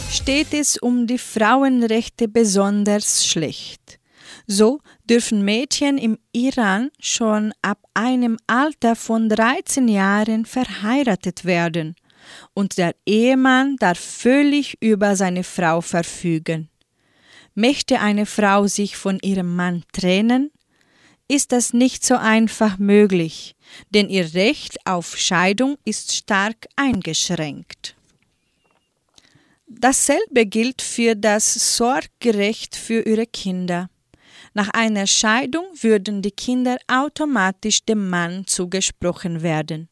steht 0.09 0.53
es 0.53 0.77
um 0.77 1.07
die 1.07 1.17
Frauenrechte 1.17 2.29
besonders 2.29 3.25
schlecht. 3.25 3.99
So 4.47 4.79
dürfen 5.03 5.43
Mädchen 5.43 5.97
im 5.97 6.17
Iran 6.31 6.89
schon 7.01 7.53
ab 7.61 7.79
einem 7.93 8.37
Alter 8.47 8.95
von 8.95 9.27
13 9.27 9.89
Jahren 9.89 10.45
verheiratet 10.45 11.43
werden 11.43 11.95
und 12.53 12.77
der 12.77 12.95
Ehemann 13.05 13.75
darf 13.77 13.99
völlig 13.99 14.77
über 14.81 15.17
seine 15.17 15.43
Frau 15.43 15.81
verfügen. 15.81 16.69
Möchte 17.55 17.99
eine 17.99 18.25
Frau 18.25 18.67
sich 18.67 18.95
von 18.95 19.19
ihrem 19.21 19.53
Mann 19.53 19.83
trennen, 19.91 20.51
ist 21.27 21.51
das 21.51 21.73
nicht 21.73 22.05
so 22.05 22.15
einfach 22.15 22.77
möglich, 22.77 23.55
denn 23.89 24.09
ihr 24.09 24.33
Recht 24.33 24.77
auf 24.85 25.17
Scheidung 25.17 25.77
ist 25.85 26.15
stark 26.15 26.67
eingeschränkt. 26.75 27.95
Dasselbe 29.67 30.45
gilt 30.45 30.81
für 30.81 31.15
das 31.15 31.77
Sorgerecht 31.77 32.75
für 32.75 33.01
ihre 33.01 33.25
Kinder. 33.25 33.89
Nach 34.53 34.69
einer 34.69 35.07
Scheidung 35.07 35.65
würden 35.81 36.21
die 36.21 36.31
Kinder 36.31 36.77
automatisch 36.87 37.83
dem 37.83 38.09
Mann 38.09 38.47
zugesprochen 38.47 39.41
werden. 39.41 39.89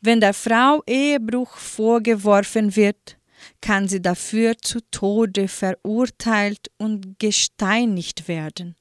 Wenn 0.00 0.20
der 0.20 0.34
Frau 0.34 0.82
Ehebruch 0.86 1.56
vorgeworfen 1.56 2.74
wird, 2.74 3.18
kann 3.60 3.86
sie 3.88 4.02
dafür 4.02 4.56
zu 4.58 4.80
Tode 4.90 5.46
verurteilt 5.46 6.70
und 6.78 7.18
gesteinigt 7.20 8.26
werden. 8.26 8.74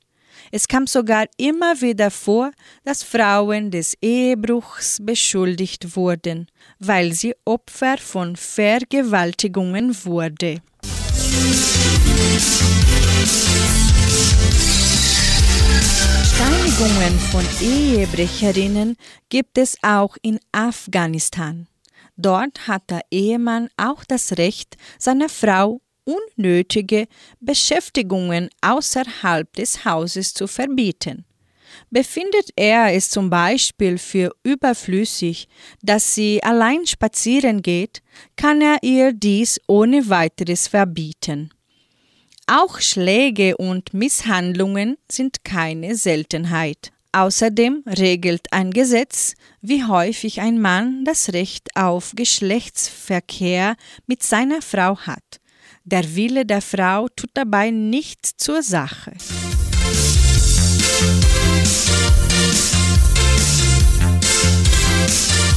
Es 0.54 0.68
kam 0.68 0.86
sogar 0.86 1.28
immer 1.38 1.80
wieder 1.80 2.12
vor, 2.12 2.52
dass 2.84 3.04
Frauen 3.04 3.72
des 3.72 3.96
Ehebruchs 4.02 5.00
beschuldigt 5.02 5.96
wurden, 5.96 6.48
weil 6.78 7.14
sie 7.14 7.34
Opfer 7.46 7.98
von 7.98 8.36
Vergewaltigungen 8.36 9.96
wurde. 10.04 10.62
Steinigungen 16.36 17.20
von 17.32 17.46
Ehebrecherinnen 17.62 18.98
gibt 19.30 19.58
es 19.58 19.78
auch 19.82 20.18
in 20.22 20.38
Afghanistan. 20.52 21.68
Dort 22.18 22.68
hat 22.68 22.90
der 22.90 23.02
Ehemann 23.10 23.70
auch 23.78 24.04
das 24.04 24.38
Recht, 24.38 24.76
seiner 25.00 25.30
Frau 25.30 25.80
unnötige 26.06 27.08
Beschäftigungen 27.40 28.50
außerhalb 28.62 29.52
des 29.54 29.86
Hauses 29.86 30.34
zu 30.34 30.48
verbieten. 30.48 31.26
Befindet 31.90 32.50
er 32.56 32.94
es 32.94 33.10
zum 33.10 33.30
Beispiel 33.30 33.98
für 33.98 34.32
überflüssig, 34.44 35.48
dass 35.82 36.16
sie 36.16 36.44
allein 36.44 36.86
spazieren 36.86 37.62
geht, 37.62 38.02
kann 38.36 38.62
er 38.62 38.78
ihr 38.82 39.14
dies 39.14 39.60
ohne 39.68 40.10
weiteres 40.10 40.68
verbieten. 40.68 41.52
Auch 42.48 42.80
Schläge 42.80 43.58
und 43.58 43.94
Misshandlungen 43.94 44.98
sind 45.10 45.44
keine 45.44 45.96
Seltenheit. 45.96 46.92
Außerdem 47.14 47.84
regelt 47.86 48.54
ein 48.54 48.72
Gesetz, 48.72 49.36
wie 49.62 49.84
häufig 49.84 50.40
ein 50.40 50.62
Mann 50.62 51.04
das 51.04 51.34
Recht 51.34 51.76
auf 51.76 52.14
Geschlechtsverkehr 52.16 53.76
mit 54.08 54.24
seiner 54.24 54.62
Frau 54.62 54.98
hat. 54.98 55.41
Der 55.84 56.16
Wille 56.16 56.46
der 56.46 56.62
Frau 56.62 57.08
tut 57.16 57.32
dabei 57.34 57.72
nichts 57.72 58.38
zur 58.38 58.62
Sache. 58.62 59.14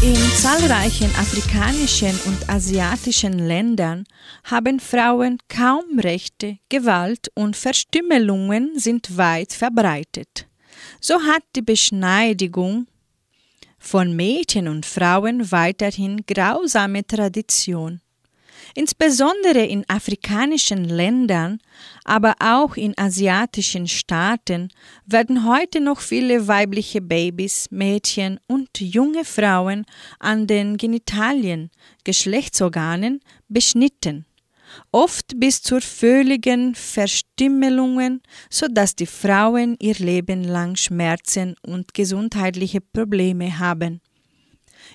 In 0.02 0.16
zahlreichen 0.36 1.10
afrikanischen 1.16 2.18
und 2.26 2.48
asiatischen 2.48 3.38
Ländern 3.38 4.04
haben 4.44 4.80
Frauen 4.80 5.38
kaum 5.48 5.98
Rechte, 5.98 6.58
Gewalt 6.68 7.30
und 7.34 7.56
Verstümmelungen 7.56 8.78
sind 8.78 9.16
weit 9.16 9.52
verbreitet. 9.52 10.46
So 11.00 11.22
hat 11.22 11.42
die 11.56 11.62
Beschneidigung 11.62 12.86
von 13.78 14.16
Mädchen 14.16 14.68
und 14.68 14.86
Frauen 14.86 15.50
weiterhin 15.52 16.24
grausame 16.26 17.06
Tradition. 17.06 18.00
Insbesondere 18.74 19.64
in 19.64 19.84
afrikanischen 19.88 20.84
Ländern, 20.84 21.60
aber 22.04 22.34
auch 22.40 22.76
in 22.76 22.92
asiatischen 22.98 23.86
Staaten 23.86 24.68
werden 25.06 25.46
heute 25.46 25.80
noch 25.80 26.00
viele 26.00 26.48
weibliche 26.48 27.00
Babys, 27.00 27.68
Mädchen 27.70 28.40
und 28.48 28.80
junge 28.80 29.24
Frauen 29.24 29.86
an 30.18 30.48
den 30.48 30.76
Genitalien, 30.76 31.70
Geschlechtsorganen 32.02 33.20
beschnitten 33.48 34.26
oft 34.92 35.38
bis 35.38 35.62
zur 35.62 35.80
völligen 35.80 36.74
Verstümmelung, 36.74 38.20
sodass 38.50 38.96
die 38.96 39.06
Frauen 39.06 39.76
ihr 39.78 39.94
Leben 39.94 40.44
lang 40.44 40.76
Schmerzen 40.76 41.56
und 41.64 41.94
gesundheitliche 41.94 42.80
Probleme 42.80 43.58
haben. 43.58 44.00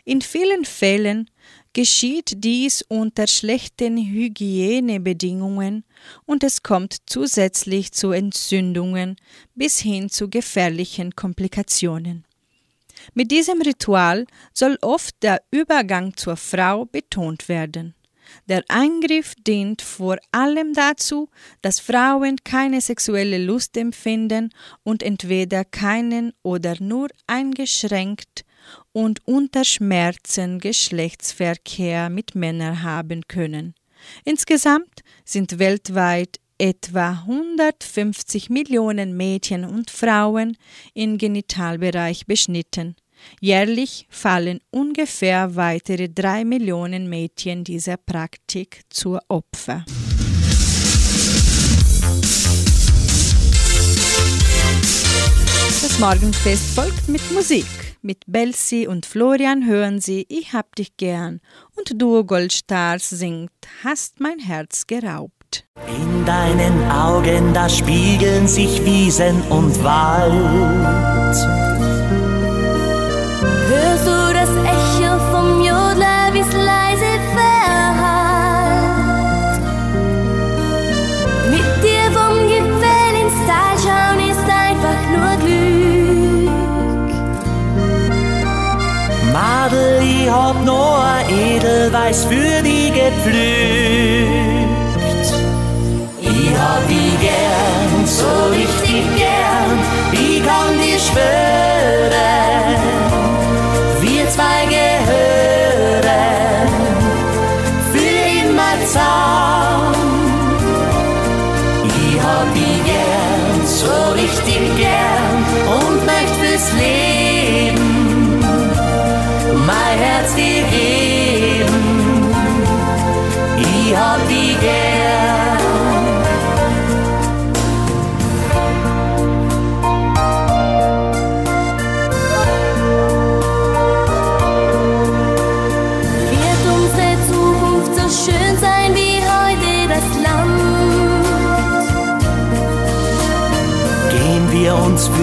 In 0.05 0.21
vielen 0.21 0.65
Fällen 0.65 1.29
geschieht 1.73 2.43
dies 2.43 2.81
unter 2.87 3.27
schlechten 3.27 3.97
Hygienebedingungen 3.97 5.83
und 6.25 6.43
es 6.43 6.63
kommt 6.63 6.97
zusätzlich 7.05 7.91
zu 7.91 8.11
Entzündungen 8.11 9.15
bis 9.55 9.79
hin 9.79 10.09
zu 10.09 10.29
gefährlichen 10.29 11.15
Komplikationen. 11.15 12.25
Mit 13.13 13.31
diesem 13.31 13.61
Ritual 13.61 14.25
soll 14.53 14.77
oft 14.81 15.15
der 15.21 15.41
Übergang 15.51 16.15
zur 16.17 16.35
Frau 16.35 16.85
betont 16.85 17.47
werden. 17.47 17.95
Der 18.47 18.63
Eingriff 18.67 19.33
dient 19.35 19.81
vor 19.81 20.17
allem 20.31 20.73
dazu, 20.73 21.29
dass 21.61 21.79
Frauen 21.79 22.37
keine 22.43 22.81
sexuelle 22.81 23.37
Lust 23.43 23.75
empfinden 23.77 24.51
und 24.83 25.01
entweder 25.01 25.65
keinen 25.65 26.33
oder 26.43 26.75
nur 26.79 27.09
eingeschränkt 27.25 28.45
und 28.91 29.25
unter 29.25 29.63
Schmerzen 29.63 30.59
Geschlechtsverkehr 30.59 32.09
mit 32.09 32.35
Männern 32.35 32.83
haben 32.83 33.27
können. 33.27 33.75
Insgesamt 34.23 35.01
sind 35.25 35.59
weltweit 35.59 36.39
etwa 36.57 37.23
150 37.27 38.49
Millionen 38.49 39.15
Mädchen 39.15 39.63
und 39.63 39.89
Frauen 39.89 40.57
im 40.93 41.17
Genitalbereich 41.17 42.25
beschnitten. 42.25 42.95
Jährlich 43.41 44.05
fallen 44.09 44.59
ungefähr 44.71 45.55
weitere 45.55 46.09
drei 46.09 46.45
Millionen 46.45 47.09
Mädchen 47.09 47.63
dieser 47.63 47.97
Praktik 47.97 48.81
zur 48.89 49.21
Opfer. 49.27 49.85
Das 55.81 55.99
Morgenfest 55.99 56.75
folgt 56.75 57.07
mit 57.07 57.21
Musik. 57.31 57.88
Mit 58.01 58.23
Belsi 58.27 58.87
und 58.87 59.05
Florian 59.05 59.65
hören 59.65 59.99
Sie 59.99 60.25
Ich 60.29 60.53
hab 60.53 60.73
dich 60.75 60.95
gern 60.95 61.41
und 61.75 62.01
Duo 62.01 62.23
Goldstars 62.23 63.09
singt 63.09 63.51
Hast 63.83 64.21
mein 64.21 64.39
Herz 64.39 64.87
geraubt. 64.87 65.65
In 65.85 66.25
deinen 66.25 66.89
Augen, 66.89 67.53
da 67.53 67.67
spiegeln 67.67 68.47
sich 68.47 68.85
Wiesen 68.85 69.41
und 69.49 69.83
Wald. 69.83 71.68
Ich 90.29 90.35
hab 90.35 90.63
nur 90.63 91.03
Edelweiß 91.27 92.25
für 92.25 92.61
die 92.61 92.91
gepflückt. 92.91 93.37
Ich 96.21 96.51
hab 96.55 96.87
die 96.87 97.17
gern, 97.19 98.05
so 98.05 98.27
richtig 98.51 99.03
gern, 99.17 99.79
ich 100.11 100.43
kann 100.45 100.77
dir 100.83 100.99
schwören, 100.99 102.68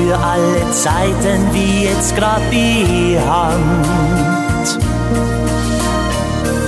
für 0.06 0.16
alle 0.16 0.70
Zeiten 0.70 1.52
wie 1.52 1.84
jetzt 1.86 2.14
grad 2.16 2.42
die 2.52 3.18
Hand. 3.28 4.78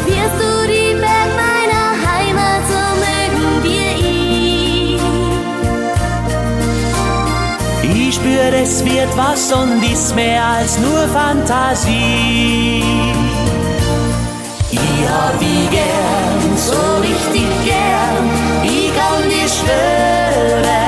Wirst 0.06 0.38
du 0.42 0.66
die 0.66 0.94
Berg 0.94 1.30
meiner 1.44 1.86
Heimat, 2.06 2.62
so 2.72 2.82
mögen 3.06 3.50
wir 3.62 3.90
ihn. 4.06 5.00
Ich 7.82 8.14
spür, 8.16 8.52
es 8.60 8.84
wird 8.84 9.16
was 9.16 9.52
und 9.52 9.82
ist 9.84 10.16
mehr 10.16 10.44
als 10.44 10.78
nur 10.78 11.06
Fantasie. 11.08 12.82
Ich 14.70 15.08
hab 15.08 15.38
die 15.38 15.68
gern, 15.70 16.56
so 16.56 17.00
richtig 17.00 17.48
gern, 17.64 18.30
ich 18.64 18.92
kann 18.96 19.22
dir 19.28 19.48
schwören, 19.48 20.87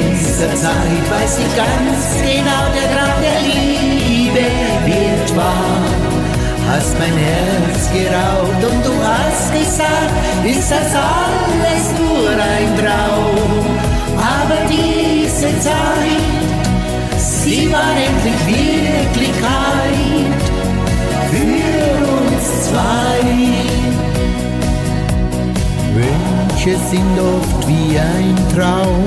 dieser 0.00 0.54
Zeit 0.54 1.04
weiß 1.10 1.38
ich 1.38 1.56
ganz 1.56 2.00
genau, 2.22 2.64
der 2.76 2.88
Grad 2.94 3.16
der 3.22 3.40
Liebe 3.48 4.44
wird 4.86 5.36
wahr. 5.36 5.84
Hast 6.68 6.96
mein 6.98 7.16
Herz 7.16 7.90
geraubt 7.92 8.62
und 8.70 8.86
du 8.86 8.94
hast 9.02 9.52
gesagt, 9.52 10.14
ist 10.44 10.70
das 10.70 10.94
alles 10.94 11.84
nur 11.98 12.30
ein 12.30 12.70
Traum. 12.78 13.66
Aber 14.16 14.58
diese 14.68 15.48
Zeit, 15.58 17.18
sie 17.18 17.72
war 17.72 17.94
endlich 18.08 18.40
Wirklichkeit 18.46 19.80
für 21.30 22.06
uns 22.18 22.68
zwei. 22.68 23.20
Wünsche 25.94 26.78
sind 26.90 27.18
oft 27.18 27.68
wie 27.68 27.98
ein 27.98 28.36
Traum, 28.54 29.04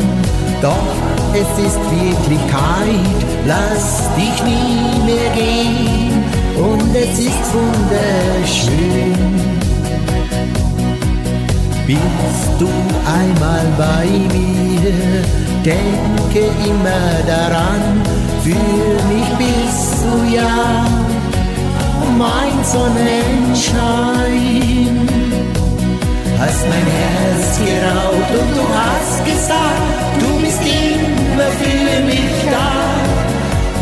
Doch 0.64 0.95
es 1.34 1.49
ist 1.61 1.80
Wirklichkeit, 1.91 3.20
lass 3.45 4.09
dich 4.16 4.41
nie 4.45 5.03
mehr 5.05 5.30
gehen 5.36 6.24
und 6.55 6.95
es 6.95 7.20
ist 7.20 7.53
wunderschön. 7.53 9.14
Bist 11.86 12.53
du 12.59 12.70
einmal 13.20 13.66
bei 13.78 14.07
mir, 14.34 14.93
denke 15.66 16.43
immer 16.66 17.09
daran, 17.28 18.01
für 18.41 18.66
mich 19.11 19.30
bist 19.38 20.01
du 20.01 20.14
ja 20.34 20.88
mein 22.18 22.64
Sonnenschein. 22.64 25.09
Hast 26.39 26.64
mein 26.70 26.88
Herz 26.99 27.45
geraubt 27.57 28.32
und 28.39 28.51
du 28.55 28.64
hast 28.74 29.18
gesagt, 29.26 29.92
du 30.20 30.41
bist 30.41 30.61
immer 30.61 31.49
für 31.61 32.03
mich 32.05 32.36
da. 32.51 32.74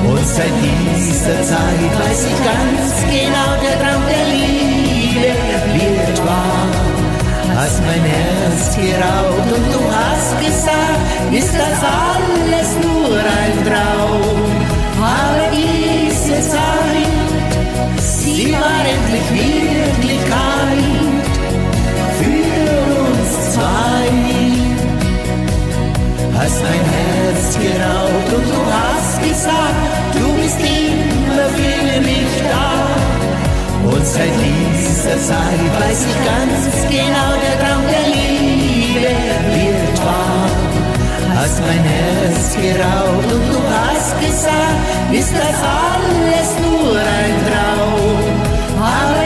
Und 0.09 0.25
seit 0.27 0.55
dieser 0.63 1.41
Zeit 1.43 1.91
weiß 1.99 2.25
ich 2.31 2.39
ganz 2.51 2.93
genau, 3.15 3.49
der 3.63 3.75
Traum 3.81 4.03
der 4.09 4.25
Liebe 4.33 5.29
wird 5.73 6.25
wahr. 6.25 6.67
Hast 7.55 7.81
mein 7.85 8.03
Herz 8.03 8.75
geraubt 8.75 9.49
und 9.55 9.73
du 9.73 9.81
hast 9.93 10.39
gesagt, 10.39 11.01
ist 11.31 11.53
das 11.53 11.79
alles 12.01 12.69
nur 12.81 13.19
ein 13.19 13.55
Traum. 13.67 14.51
Aber 14.97 15.45
diese 15.51 16.39
Zeit, 16.49 17.99
sie 17.99 18.51
war 18.53 18.81
endlich 18.93 19.27
Wirklichkeit 19.43 20.81
für 22.19 22.71
uns 23.05 23.53
zwei. 23.53 24.40
Hast 26.41 26.63
mein 26.63 26.83
Herz 26.95 27.53
geraubt 27.53 28.33
und 28.33 28.45
du 28.49 28.61
hast 28.73 29.21
gesagt, 29.21 29.75
du 30.15 30.33
bist 30.41 30.59
immer 30.59 31.45
für 31.53 32.01
mich 32.01 32.33
da. 32.49 32.71
Und 33.87 34.07
seit 34.07 34.33
dieser 34.41 35.19
Zeit 35.21 35.61
weiß 35.79 36.01
ich 36.09 36.17
ganz 36.25 36.61
genau, 36.89 37.29
der 37.43 37.55
Traum 37.61 37.83
der 37.93 38.07
Liebe 38.15 39.13
wird 39.53 39.97
wahr. 40.03 40.49
Hast 41.35 41.61
mein 41.61 41.83
Herz 41.93 42.55
geraubt 42.55 43.31
und 43.31 43.47
du 43.47 43.59
hast 43.77 44.19
gesagt, 44.19 44.79
ist 45.11 45.33
das 45.33 45.57
alles 45.85 46.49
nur 46.65 46.97
ein 46.97 47.35
Traum. 47.49 48.17
Aber 48.81 49.20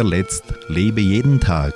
Guter 0.00 0.16
Letzt 0.16 0.44
lebe 0.68 1.02
jeden 1.02 1.38
Tag. 1.40 1.74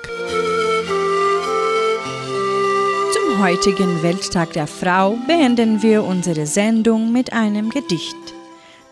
Zum 3.12 3.42
heutigen 3.42 4.02
Welttag 4.02 4.54
der 4.54 4.66
Frau 4.66 5.18
beenden 5.26 5.82
wir 5.82 6.02
unsere 6.02 6.46
Sendung 6.46 7.12
mit 7.12 7.34
einem 7.34 7.68
Gedicht. 7.68 8.16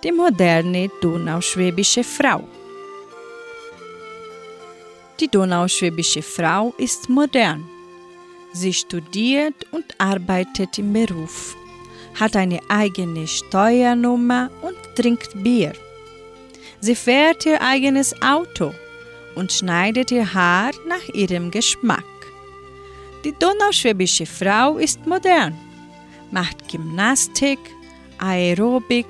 Die 0.05 0.13
moderne 0.13 0.91
donauschwäbische 1.01 2.05
Frau. 2.05 2.47
Die 5.19 5.29
donauschwäbische 5.29 6.21
Frau 6.21 6.75
ist 6.77 7.09
modern. 7.09 7.65
Sie 8.53 8.75
studiert 8.75 9.65
und 9.71 9.95
arbeitet 9.97 10.79
im 10.79 10.93
Beruf, 10.93 11.57
hat 12.21 12.37
eine 12.37 12.61
eigene 12.69 13.27
Steuernummer 13.27 14.51
und 14.61 14.77
trinkt 14.95 15.43
Bier. 15.43 15.73
Sie 16.81 16.95
fährt 16.95 17.47
ihr 17.47 17.63
eigenes 17.63 18.15
Auto 18.21 18.75
und 19.35 19.53
schneidet 19.53 20.11
ihr 20.11 20.35
Haar 20.35 20.73
nach 20.89 21.09
ihrem 21.15 21.51
Geschmack. 21.51 22.05
Die 23.25 23.33
donauschwäbische 23.39 24.27
Frau 24.27 24.79
ist 24.79 25.07
modern, 25.07 25.57
macht 26.31 26.69
Gymnastik, 26.69 27.59
Aerobik, 28.19 29.07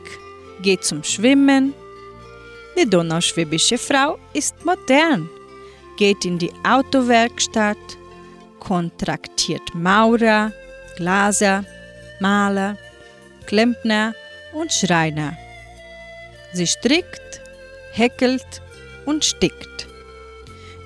geht 0.62 0.85
zum 0.85 1.03
Schwimmen. 1.03 1.75
Die 2.79 2.89
donauschwäbische 2.89 3.79
Frau 3.79 4.18
ist 4.33 4.64
modern, 4.64 5.29
geht 5.97 6.25
in 6.25 6.39
die 6.39 6.53
Autowerkstatt, 6.64 7.79
kontraktiert 8.61 9.75
Maurer, 9.75 10.53
Glaser, 10.97 11.64
Maler, 12.20 12.77
Klempner 13.47 14.14
und 14.53 14.73
Schreiner. 14.73 15.37
Sie 16.53 16.66
strickt, 16.66 17.41
häkelt 17.93 18.62
und 19.07 19.25
stickt. 19.25 19.89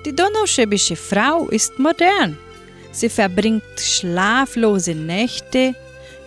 Die 0.07 0.15
donauschwäbische 0.15 0.95
Frau 0.95 1.49
ist 1.49 1.79
modern. 1.79 2.37
Sie 2.93 3.09
verbringt 3.09 3.77
schlaflose 3.77 4.95
Nächte, 4.95 5.75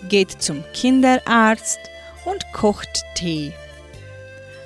geht 0.07 0.33
zum 0.43 0.63
Kinderarzt 0.75 1.79
und 2.27 2.45
kocht 2.53 3.03
Tee. 3.15 3.55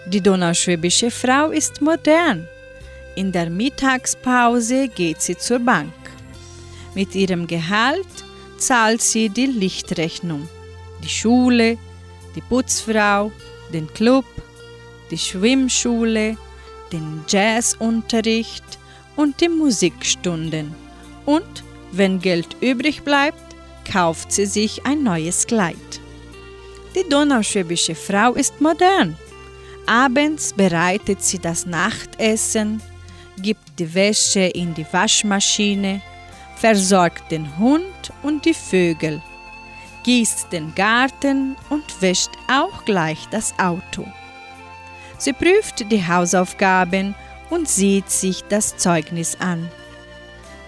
Die 0.06 0.20
donauschwäbische 0.20 1.12
Frau 1.12 1.50
ist 1.50 1.80
modern. 1.80 2.48
In 3.14 3.30
der 3.30 3.50
Mittagspause 3.50 4.88
geht 4.88 5.22
sie 5.22 5.38
zur 5.38 5.60
Bank. 5.60 5.94
Mit 6.96 7.14
ihrem 7.14 7.46
Gehalt 7.46 8.14
zahlt 8.58 9.00
sie 9.00 9.28
die 9.28 9.46
Lichtrechnung, 9.46 10.48
die 11.04 11.08
Schule, 11.08 11.78
die 12.34 12.40
Putzfrau, 12.40 13.30
den 13.72 13.86
Club, 13.94 14.24
die 15.12 15.18
Schwimmschule, 15.18 16.36
den 16.90 17.24
Jazzunterricht 17.28 18.64
und 19.16 19.40
die 19.40 19.48
Musikstunden. 19.48 20.74
Und 21.24 21.64
wenn 21.92 22.20
Geld 22.20 22.56
übrig 22.60 23.02
bleibt, 23.02 23.54
kauft 23.90 24.32
sie 24.32 24.46
sich 24.46 24.84
ein 24.86 25.02
neues 25.02 25.46
Kleid. 25.46 25.76
Die 26.94 27.08
donauschwäbische 27.08 27.94
Frau 27.94 28.32
ist 28.32 28.60
modern. 28.60 29.16
Abends 29.86 30.52
bereitet 30.52 31.22
sie 31.22 31.38
das 31.38 31.66
Nachtessen, 31.66 32.80
gibt 33.38 33.78
die 33.78 33.92
Wäsche 33.94 34.40
in 34.40 34.72
die 34.74 34.86
Waschmaschine, 34.90 36.00
versorgt 36.56 37.30
den 37.30 37.58
Hund 37.58 38.12
und 38.22 38.44
die 38.44 38.54
Vögel, 38.54 39.20
gießt 40.04 40.52
den 40.52 40.74
Garten 40.74 41.56
und 41.68 41.84
wäscht 42.00 42.30
auch 42.50 42.84
gleich 42.84 43.26
das 43.30 43.52
Auto. 43.58 44.06
Sie 45.18 45.32
prüft 45.32 45.90
die 45.90 46.06
Hausaufgaben 46.06 47.14
und 47.50 47.68
sieht 47.68 48.10
sich 48.10 48.44
das 48.44 48.76
Zeugnis 48.76 49.36
an. 49.40 49.70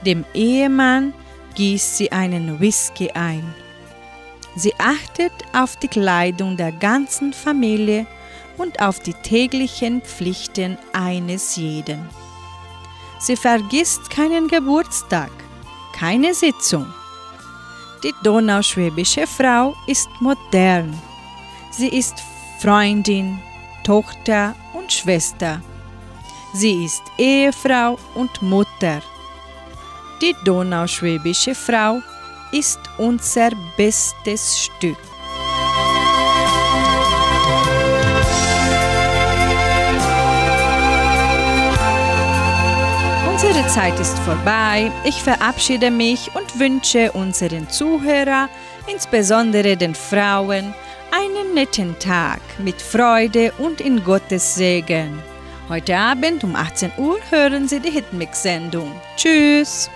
Dem 0.04 0.24
Ehemann 0.34 1.12
gießt 1.54 1.96
sie 1.96 2.12
einen 2.12 2.60
Whisky 2.60 3.10
ein. 3.12 3.54
Sie 4.54 4.74
achtet 4.78 5.32
auf 5.52 5.76
die 5.76 5.88
Kleidung 5.88 6.56
der 6.56 6.72
ganzen 6.72 7.32
Familie 7.32 8.06
und 8.56 8.80
auf 8.80 9.00
die 9.00 9.12
täglichen 9.12 10.00
Pflichten 10.02 10.78
eines 10.92 11.56
jeden. 11.56 12.08
Sie 13.18 13.36
vergisst 13.36 14.10
keinen 14.10 14.48
Geburtstag, 14.48 15.30
keine 15.94 16.34
Sitzung. 16.34 16.86
Die 18.02 18.14
donauschwäbische 18.22 19.26
Frau 19.26 19.74
ist 19.86 20.08
modern. 20.20 20.96
Sie 21.70 21.88
ist 21.88 22.22
Freundin, 22.60 23.38
Tochter 23.84 24.54
und 24.74 24.92
Schwester. 24.92 25.60
Sie 26.58 26.86
ist 26.86 27.02
Ehefrau 27.18 27.98
und 28.14 28.40
Mutter. 28.40 29.02
Die 30.22 30.34
donauschwäbische 30.42 31.54
Frau 31.54 32.00
ist 32.50 32.80
unser 32.96 33.50
bestes 33.76 34.58
Stück. 34.58 34.96
Unsere 43.30 43.68
Zeit 43.68 44.00
ist 44.00 44.18
vorbei. 44.20 44.90
Ich 45.04 45.22
verabschiede 45.22 45.90
mich 45.90 46.30
und 46.34 46.58
wünsche 46.58 47.12
unseren 47.12 47.68
Zuhörern, 47.68 48.48
insbesondere 48.90 49.76
den 49.76 49.94
Frauen, 49.94 50.72
einen 51.12 51.52
netten 51.52 51.98
Tag 51.98 52.40
mit 52.56 52.80
Freude 52.80 53.52
und 53.58 53.82
in 53.82 54.02
Gottes 54.02 54.54
Segen. 54.54 55.35
Heute 55.68 55.96
Abend 55.96 56.44
um 56.44 56.54
18 56.54 56.92
Uhr 56.96 57.18
hören 57.28 57.66
Sie 57.66 57.80
die 57.80 57.90
Hitmix-Sendung. 57.90 58.92
Tschüss! 59.16 59.90